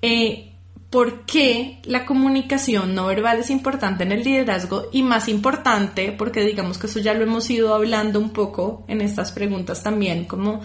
[0.04, 0.54] eh,
[0.92, 6.46] por qué la comunicación no verbal es importante en el liderazgo y más importante, porque
[6.46, 10.62] digamos que eso ya lo hemos ido hablando un poco en estas preguntas también, como,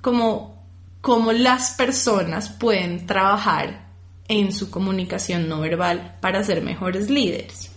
[0.00, 0.64] como
[1.02, 3.90] cómo las personas pueden trabajar
[4.28, 7.71] en su comunicación no verbal para ser mejores líderes.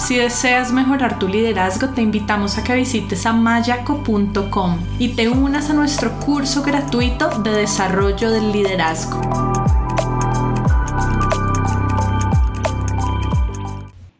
[0.00, 5.74] Si deseas mejorar tu liderazgo, te invitamos a que visites amayaco.com y te unas a
[5.74, 9.20] nuestro curso gratuito de desarrollo del liderazgo.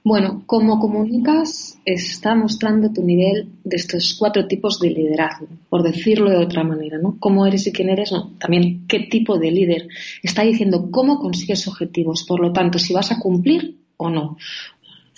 [0.05, 6.31] Bueno, como comunicas está mostrando tu nivel de estos cuatro tipos de liderazgo, por decirlo
[6.31, 7.17] de otra manera, ¿no?
[7.19, 8.13] ¿Cómo eres y quién eres?
[8.39, 9.89] También qué tipo de líder.
[10.23, 14.37] Está diciendo cómo consigues objetivos, por lo tanto, si vas a cumplir o no.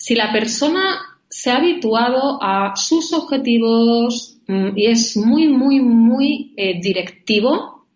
[0.03, 0.98] Si la persona
[1.28, 7.86] se ha habituado a sus objetivos mm, y es muy, muy, muy eh, directivo,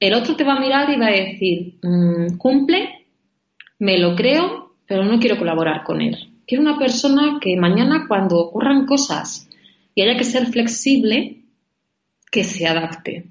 [0.00, 3.06] el otro te va a mirar y va a decir, mm, cumple,
[3.80, 6.16] me lo creo, pero no quiero colaborar con él.
[6.46, 9.46] Quiero una persona que mañana cuando ocurran cosas
[9.94, 11.42] y haya que ser flexible,
[12.30, 13.26] que se adapte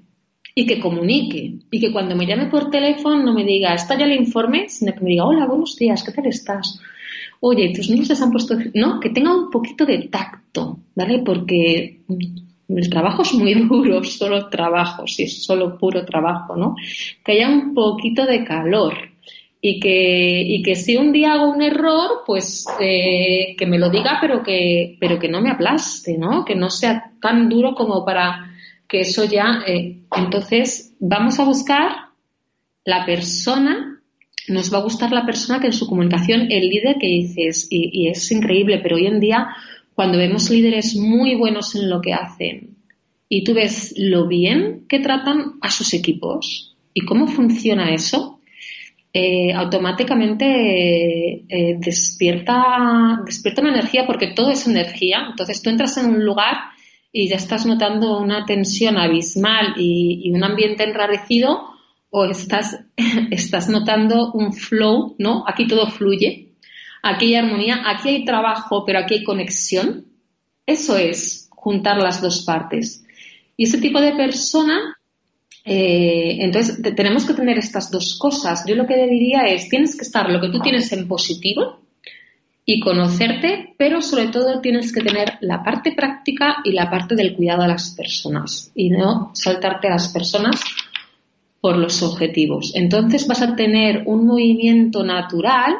[0.54, 4.04] y que comunique y que cuando me llame por teléfono no me diga, está ya
[4.04, 6.78] el informe, sino que me diga, hola, buenos días, ¿qué tal estás?
[7.44, 11.22] Oye, tus niños se han puesto, no, que tenga un poquito de tacto, ¿vale?
[11.24, 12.00] Porque
[12.68, 16.76] el trabajo es muy duro, solo trabajo, si es solo puro trabajo, ¿no?
[17.24, 18.94] Que haya un poquito de calor
[19.60, 23.90] y que, y que si un día hago un error, pues eh, que me lo
[23.90, 26.44] diga, pero que, pero que no me aplaste, ¿no?
[26.44, 28.52] Que no sea tan duro como para
[28.86, 29.64] que eso ya.
[29.66, 31.90] Eh, entonces, vamos a buscar
[32.84, 33.91] la persona
[34.48, 38.08] nos va a gustar la persona que en su comunicación, el líder que dices, y,
[38.08, 39.48] es increíble, pero hoy en día,
[39.94, 42.76] cuando vemos líderes muy buenos en lo que hacen
[43.28, 48.40] y tú ves lo bien que tratan a sus equipos y cómo funciona eso,
[49.14, 55.26] eh, automáticamente eh, despierta, despierta una energía porque todo es energía.
[55.30, 56.56] Entonces tú entras en un lugar
[57.12, 61.71] y ya estás notando una tensión abismal y un ambiente enrarecido
[62.14, 62.78] o estás,
[63.30, 65.44] estás notando un flow, ¿no?
[65.48, 66.52] Aquí todo fluye,
[67.02, 70.06] aquí hay armonía, aquí hay trabajo, pero aquí hay conexión.
[70.66, 73.04] Eso es juntar las dos partes.
[73.56, 74.98] Y ese tipo de persona,
[75.64, 78.64] eh, entonces tenemos que tener estas dos cosas.
[78.66, 81.80] Yo lo que diría es, tienes que estar lo que tú tienes en positivo
[82.66, 87.34] y conocerte, pero sobre todo tienes que tener la parte práctica y la parte del
[87.34, 90.60] cuidado a las personas y no saltarte a las personas
[91.62, 92.72] por los objetivos.
[92.74, 95.76] Entonces vas a tener un movimiento natural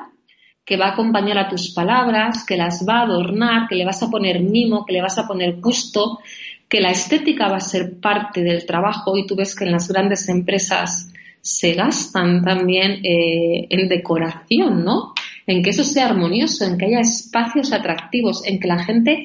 [0.65, 4.01] que va a acompañar a tus palabras, que las va a adornar, que le vas
[4.01, 6.21] a poner mimo, que le vas a poner gusto,
[6.69, 9.89] que la estética va a ser parte del trabajo y tú ves que en las
[9.89, 15.15] grandes empresas se gastan también eh, en decoración, ¿no?
[15.49, 19.25] En que eso sea armonioso, en que haya espacios atractivos, en que la gente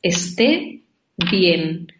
[0.00, 0.80] esté
[1.30, 1.92] bien.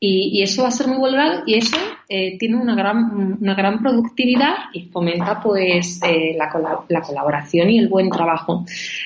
[0.00, 1.76] Y, eso va a ser muy valorado y eso
[2.12, 6.50] eh, tiene una gran, una gran productividad y fomenta pues eh, la,
[6.88, 8.64] la, colaboración y el buen trabajo.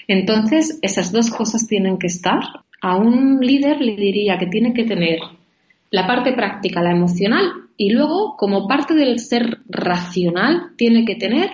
[0.09, 2.41] Entonces, esas dos cosas tienen que estar.
[2.81, 5.19] A un líder le diría que tiene que tener
[5.91, 7.45] la parte práctica, la emocional,
[7.77, 11.51] y luego, como parte del ser racional, tiene que tener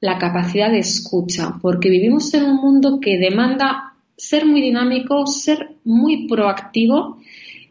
[0.00, 5.76] la capacidad de escucha, porque vivimos en un mundo que demanda ser muy dinámico, ser
[5.82, 7.16] muy proactivo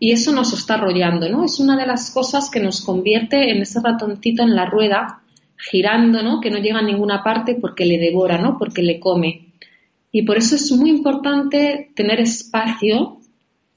[0.04, 1.46] y eso nos está arrollando, ¿no?
[1.46, 5.22] Es una de las cosas que nos convierte en ese ratoncito en la rueda,
[5.56, 6.42] girando, ¿no?
[6.42, 8.58] Que no llega a ninguna parte porque le devora, ¿no?
[8.58, 9.54] Porque le come.
[10.12, 13.22] Y por eso es muy importante tener espacio,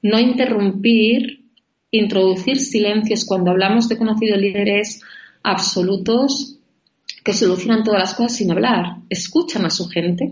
[0.01, 1.45] no interrumpir,
[1.91, 5.01] introducir silencios cuando hablamos de conocidos líderes
[5.43, 6.59] absolutos
[7.23, 10.31] que solucionan todas las cosas sin hablar, escuchan a su gente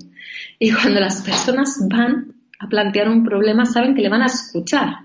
[0.59, 5.04] y cuando las personas van a plantear un problema saben que le van a escuchar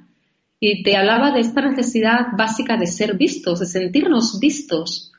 [0.60, 5.10] y te hablaba de esta necesidad básica de ser vistos, de sentirnos vistos.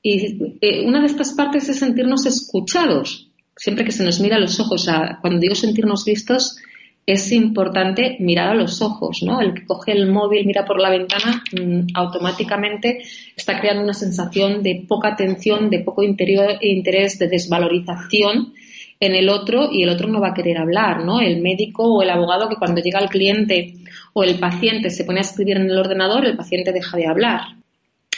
[0.00, 4.40] Y eh, una de estas partes es sentirnos escuchados, siempre que se nos mira a
[4.40, 4.88] los ojos.
[5.20, 6.56] cuando digo sentirnos vistos,
[7.04, 9.40] es importante mirar a los ojos, ¿no?
[9.40, 13.02] El que coge el móvil, mira por la ventana, mm, automáticamente
[13.34, 18.52] está creando una sensación de poca atención, de poco interior, interés, de desvalorización
[19.00, 21.20] en el otro y el otro no va a querer hablar, ¿no?
[21.20, 23.74] El médico o el abogado que cuando llega el cliente
[24.12, 27.40] o el paciente se pone a escribir en el ordenador, el paciente deja de hablar.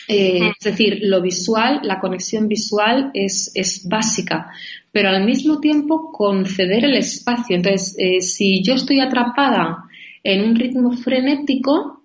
[0.08, 4.50] Eh, es decir, lo visual, la conexión visual es, es, básica,
[4.90, 7.54] pero al mismo tiempo conceder el espacio.
[7.54, 9.84] Entonces, eh, si yo estoy atrapada
[10.24, 12.02] en un ritmo frenético,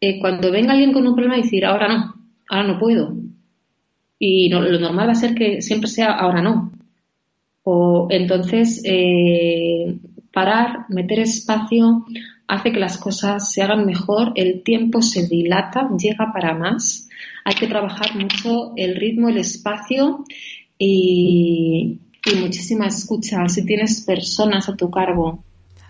[0.00, 2.14] eh, cuando venga alguien con un problema, decir, ahora no,
[2.48, 3.14] ahora no puedo.
[4.18, 6.72] Y lo normal va a ser que siempre sea ahora no.
[7.64, 8.82] O entonces
[10.32, 12.04] parar, meter espacio,
[12.48, 17.08] hace que las cosas se hagan mejor, el tiempo se dilata, llega para más.
[17.44, 20.24] Hay que trabajar mucho el ritmo, el espacio
[20.78, 21.98] y,
[22.40, 23.48] muchísima escucha.
[23.48, 25.42] Si tienes personas a tu cargo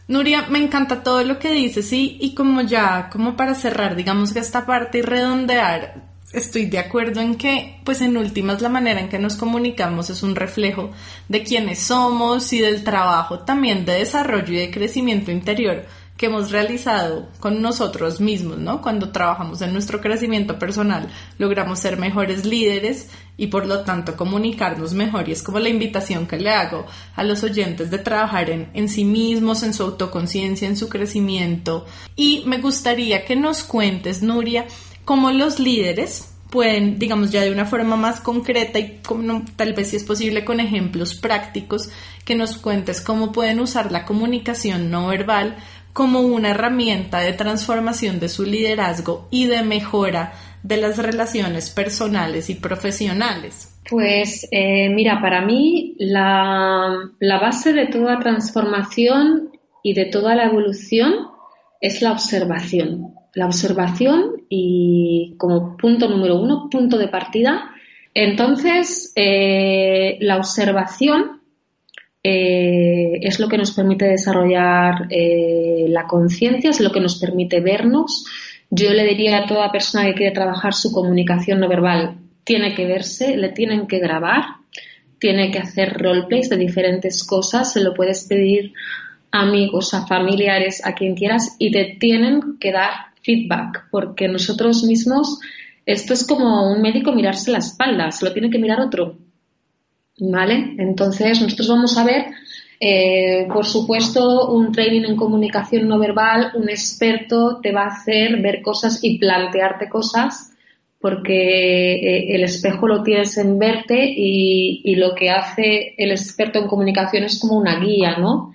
[0.08, 4.32] Nuria, me encanta todo lo que dices y, y como ya, como para cerrar, digamos
[4.32, 9.00] que esta parte y redondear, estoy de acuerdo en que, pues en últimas, la manera
[9.00, 10.90] en que nos comunicamos es un reflejo
[11.28, 15.84] de quiénes somos y del trabajo también de desarrollo y de crecimiento interior
[16.16, 18.80] que hemos realizado con nosotros mismos, ¿no?
[18.80, 21.08] Cuando trabajamos en nuestro crecimiento personal,
[21.38, 25.28] logramos ser mejores líderes y por lo tanto comunicarnos mejor.
[25.28, 28.88] Y es como la invitación que le hago a los oyentes de trabajar en, en
[28.88, 31.86] sí mismos, en su autoconciencia, en su crecimiento.
[32.14, 34.66] Y me gustaría que nos cuentes, Nuria,
[35.04, 39.88] cómo los líderes pueden, digamos, ya de una forma más concreta y como, tal vez
[39.90, 41.90] si es posible con ejemplos prácticos,
[42.24, 45.56] que nos cuentes cómo pueden usar la comunicación no verbal
[45.92, 52.50] como una herramienta de transformación de su liderazgo y de mejora de las relaciones personales
[52.50, 53.68] y profesionales?
[53.88, 59.50] Pues eh, mira, para mí la, la base de toda transformación
[59.82, 61.12] y de toda la evolución
[61.80, 63.14] es la observación.
[63.34, 67.70] La observación y como punto número uno, punto de partida.
[68.14, 71.40] Entonces, eh, la observación
[72.24, 77.60] eh, es lo que nos permite desarrollar eh, la conciencia, es lo que nos permite
[77.60, 78.24] vernos.
[78.70, 82.86] Yo le diría a toda persona que quiere trabajar su comunicación no verbal, tiene que
[82.86, 84.44] verse, le tienen que grabar,
[85.18, 88.72] tiene que hacer roleplays de diferentes cosas, se lo puedes pedir
[89.30, 94.84] a amigos, a familiares, a quien quieras y te tienen que dar feedback, porque nosotros
[94.84, 95.38] mismos,
[95.86, 99.16] esto es como un médico mirarse la espalda, se lo tiene que mirar otro.
[100.18, 100.74] ¿Vale?
[100.78, 102.26] Entonces, nosotros vamos a ver,
[102.78, 108.40] eh, por supuesto, un training en comunicación no verbal, un experto te va a hacer
[108.40, 110.52] ver cosas y plantearte cosas,
[111.00, 116.60] porque eh, el espejo lo tienes en verte y, y, lo que hace el experto
[116.60, 118.52] en comunicación es como una guía, ¿no?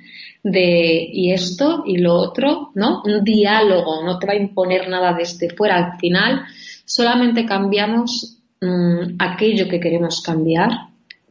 [0.50, 3.02] De y esto y lo otro, ¿no?
[3.04, 5.76] Un diálogo, no te va a imponer nada desde fuera.
[5.76, 6.46] Al final,
[6.86, 10.70] solamente cambiamos mmm, aquello que queremos cambiar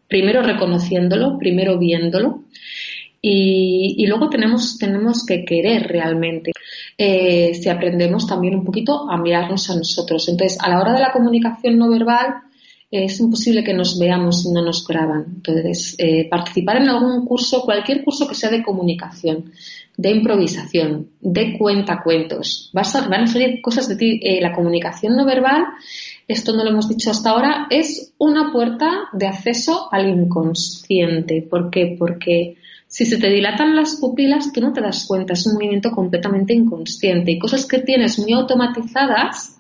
[0.07, 2.45] primero reconociéndolo, primero viéndolo
[3.29, 6.53] y, luego tenemos, tenemos que querer realmente.
[6.97, 10.29] Eh, si aprendemos también un poquito a mirarnos a nosotros.
[10.29, 12.35] Entonces, a la hora de la comunicación no verbal,
[12.91, 15.25] es imposible que nos veamos si no nos graban.
[15.37, 19.53] Entonces, eh, participar en algún curso, cualquier curso que sea de comunicación,
[19.97, 24.21] de improvisación, de cuentacuentos, vas a, van a salir cosas de ti.
[24.23, 25.65] Eh, la comunicación no verbal
[26.29, 31.47] esto no lo hemos dicho hasta ahora, es una puerta de acceso al inconsciente.
[31.49, 31.95] ¿Por qué?
[31.97, 32.57] Porque
[32.89, 36.53] si se te dilatan las pupilas, tú no te das cuenta, es un movimiento completamente
[36.53, 39.56] inconsciente y cosas que tienes muy automatizadas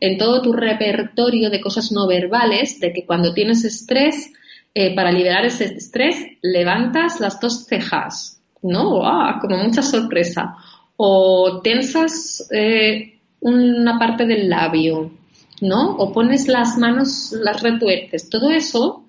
[0.00, 4.32] en todo tu repertorio de cosas no verbales, de que cuando tienes estrés,
[4.74, 9.04] eh, para liberar ese estrés, levantas las dos cejas, ¿no?
[9.04, 9.38] ¡Ah!
[9.40, 10.56] Como mucha sorpresa.
[10.96, 15.12] O tensas eh, una parte del labio,
[15.60, 15.96] ¿no?
[15.96, 18.28] O pones las manos, las retuerces.
[18.28, 19.04] Todo eso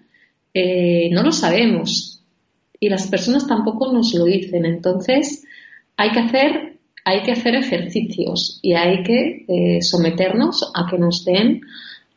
[0.54, 2.24] eh, no lo sabemos
[2.80, 4.66] y las personas tampoco nos lo dicen.
[4.66, 5.46] Entonces
[5.96, 11.26] hay que hacer, hay que hacer ejercicios y hay que eh, someternos a que nos
[11.26, 11.62] den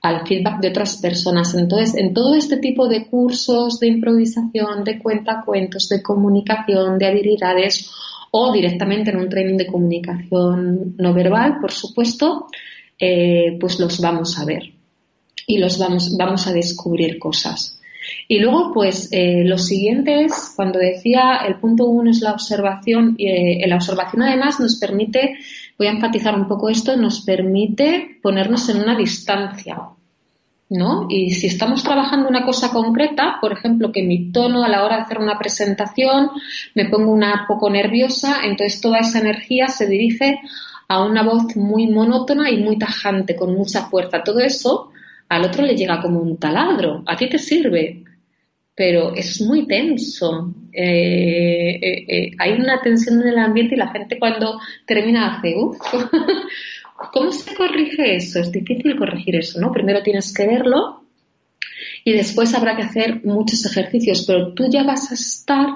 [0.02, 1.54] al feedback de otras personas.
[1.54, 7.90] Entonces, en todo este tipo de cursos de improvisación, de cuentacuentos, de comunicación, de habilidades
[8.30, 12.48] o directamente en un training de comunicación no verbal, por supuesto,
[12.98, 14.74] eh, pues los vamos a ver
[15.46, 17.80] y los vamos, vamos a descubrir cosas.
[18.28, 23.14] Y luego, pues, eh, lo siguiente es, cuando decía el punto uno es la observación,
[23.18, 25.36] y eh, la observación además nos permite,
[25.78, 29.78] voy a enfatizar un poco esto, nos permite ponernos en una distancia,
[30.70, 31.06] ¿no?
[31.08, 34.96] Y si estamos trabajando una cosa concreta, por ejemplo, que mi tono a la hora
[34.96, 36.30] de hacer una presentación
[36.74, 40.40] me pongo una poco nerviosa, entonces toda esa energía se dirige
[40.88, 44.22] a una voz muy monótona y muy tajante, con mucha fuerza.
[44.22, 44.90] Todo eso
[45.34, 47.02] al otro le llega como un taladro.
[47.06, 48.04] A ti te sirve,
[48.74, 50.54] pero es muy tenso.
[50.72, 55.54] Eh, eh, eh, hay una tensión en el ambiente y la gente cuando termina hace,
[55.56, 55.78] uff,
[57.12, 58.40] ¿cómo se corrige eso?
[58.40, 59.72] Es difícil corregir eso, ¿no?
[59.72, 61.04] Primero tienes que verlo
[62.04, 65.66] y después habrá que hacer muchos ejercicios, pero tú ya vas a estar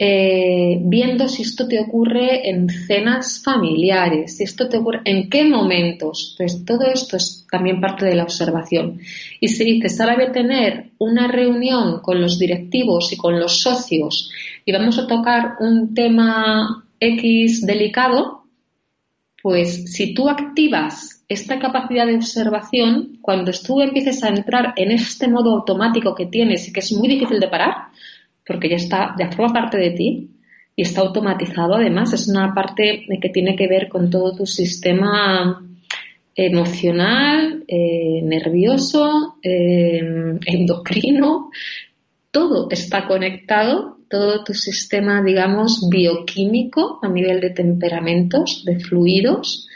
[0.00, 5.44] eh, viendo si esto te ocurre en cenas familiares, si esto te ocurre, en qué
[5.44, 6.34] momentos.
[6.38, 9.00] Pues todo esto es también parte de la observación.
[9.40, 13.60] Y si dices, ahora voy a tener una reunión con los directivos y con los
[13.60, 14.30] socios
[14.64, 18.44] y vamos a tocar un tema X delicado,
[19.40, 25.28] Pues si tú activas esta capacidad de observación, cuando tú empieces a entrar en este
[25.28, 27.88] modo automático que tienes y que es muy difícil de parar,
[28.48, 30.30] porque ya está, ya forma parte de ti
[30.74, 35.62] y está automatizado además, es una parte que tiene que ver con todo tu sistema
[36.34, 40.00] emocional, eh, nervioso, eh,
[40.46, 41.50] endocrino,
[42.30, 49.68] todo está conectado, todo tu sistema, digamos, bioquímico a nivel de temperamentos, de fluidos,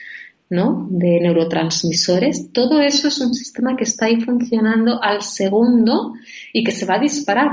[0.51, 0.87] ¿no?
[0.91, 6.13] de neurotransmisores, todo eso es un sistema que está ahí funcionando al segundo
[6.53, 7.51] y que se va a disparar.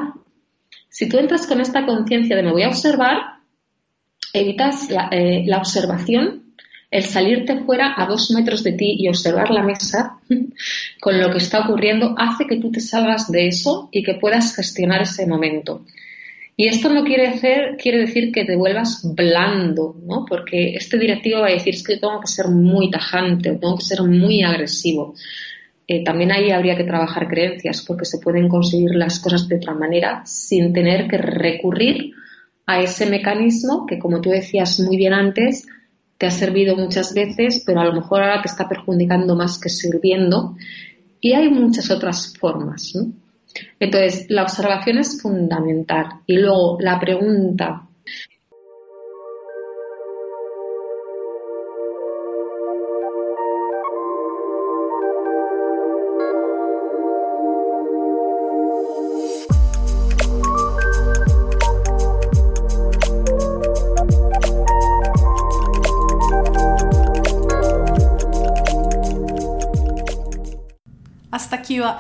[0.90, 3.18] Si tú entras con esta conciencia de me voy a observar,
[4.34, 6.50] evitas la, eh, la observación
[6.92, 10.20] el salirte fuera a dos metros de ti y observar la mesa
[11.00, 14.56] con lo que está ocurriendo hace que tú te salgas de eso y que puedas
[14.56, 15.86] gestionar ese momento.
[16.58, 20.26] Y esto no quiere, decir que te vuelvas blando, ¿no?
[20.28, 23.86] Porque este directivo va a decir que tengo que ser muy tajante o tengo que
[23.86, 25.16] ser muy agresivo.
[25.92, 29.74] Eh, también ahí habría que trabajar creencias porque se pueden conseguir las cosas de otra
[29.74, 32.12] manera sin tener que recurrir
[32.68, 35.66] a ese mecanismo que, como tú decías muy bien antes,
[36.20, 39.70] te ha servido muchas veces, pero a lo mejor ahora te está perjudicando más que
[39.70, 40.56] sirviendo.
[41.22, 42.94] Y hay muchas otras formas.
[43.80, 46.22] Entonces, la observación es fundamental.
[46.28, 47.89] Y luego, la pregunta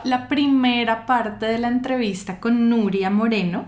[0.03, 3.65] la primera parte de la entrevista con Nuria Moreno.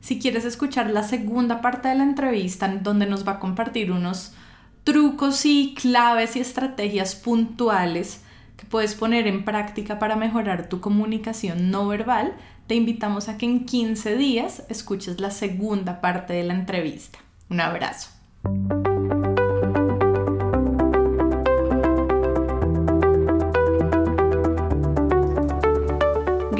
[0.00, 4.34] Si quieres escuchar la segunda parte de la entrevista, donde nos va a compartir unos
[4.84, 8.22] trucos y claves y estrategias puntuales
[8.56, 12.34] que puedes poner en práctica para mejorar tu comunicación no verbal,
[12.66, 17.18] te invitamos a que en 15 días escuches la segunda parte de la entrevista.
[17.48, 18.10] Un abrazo.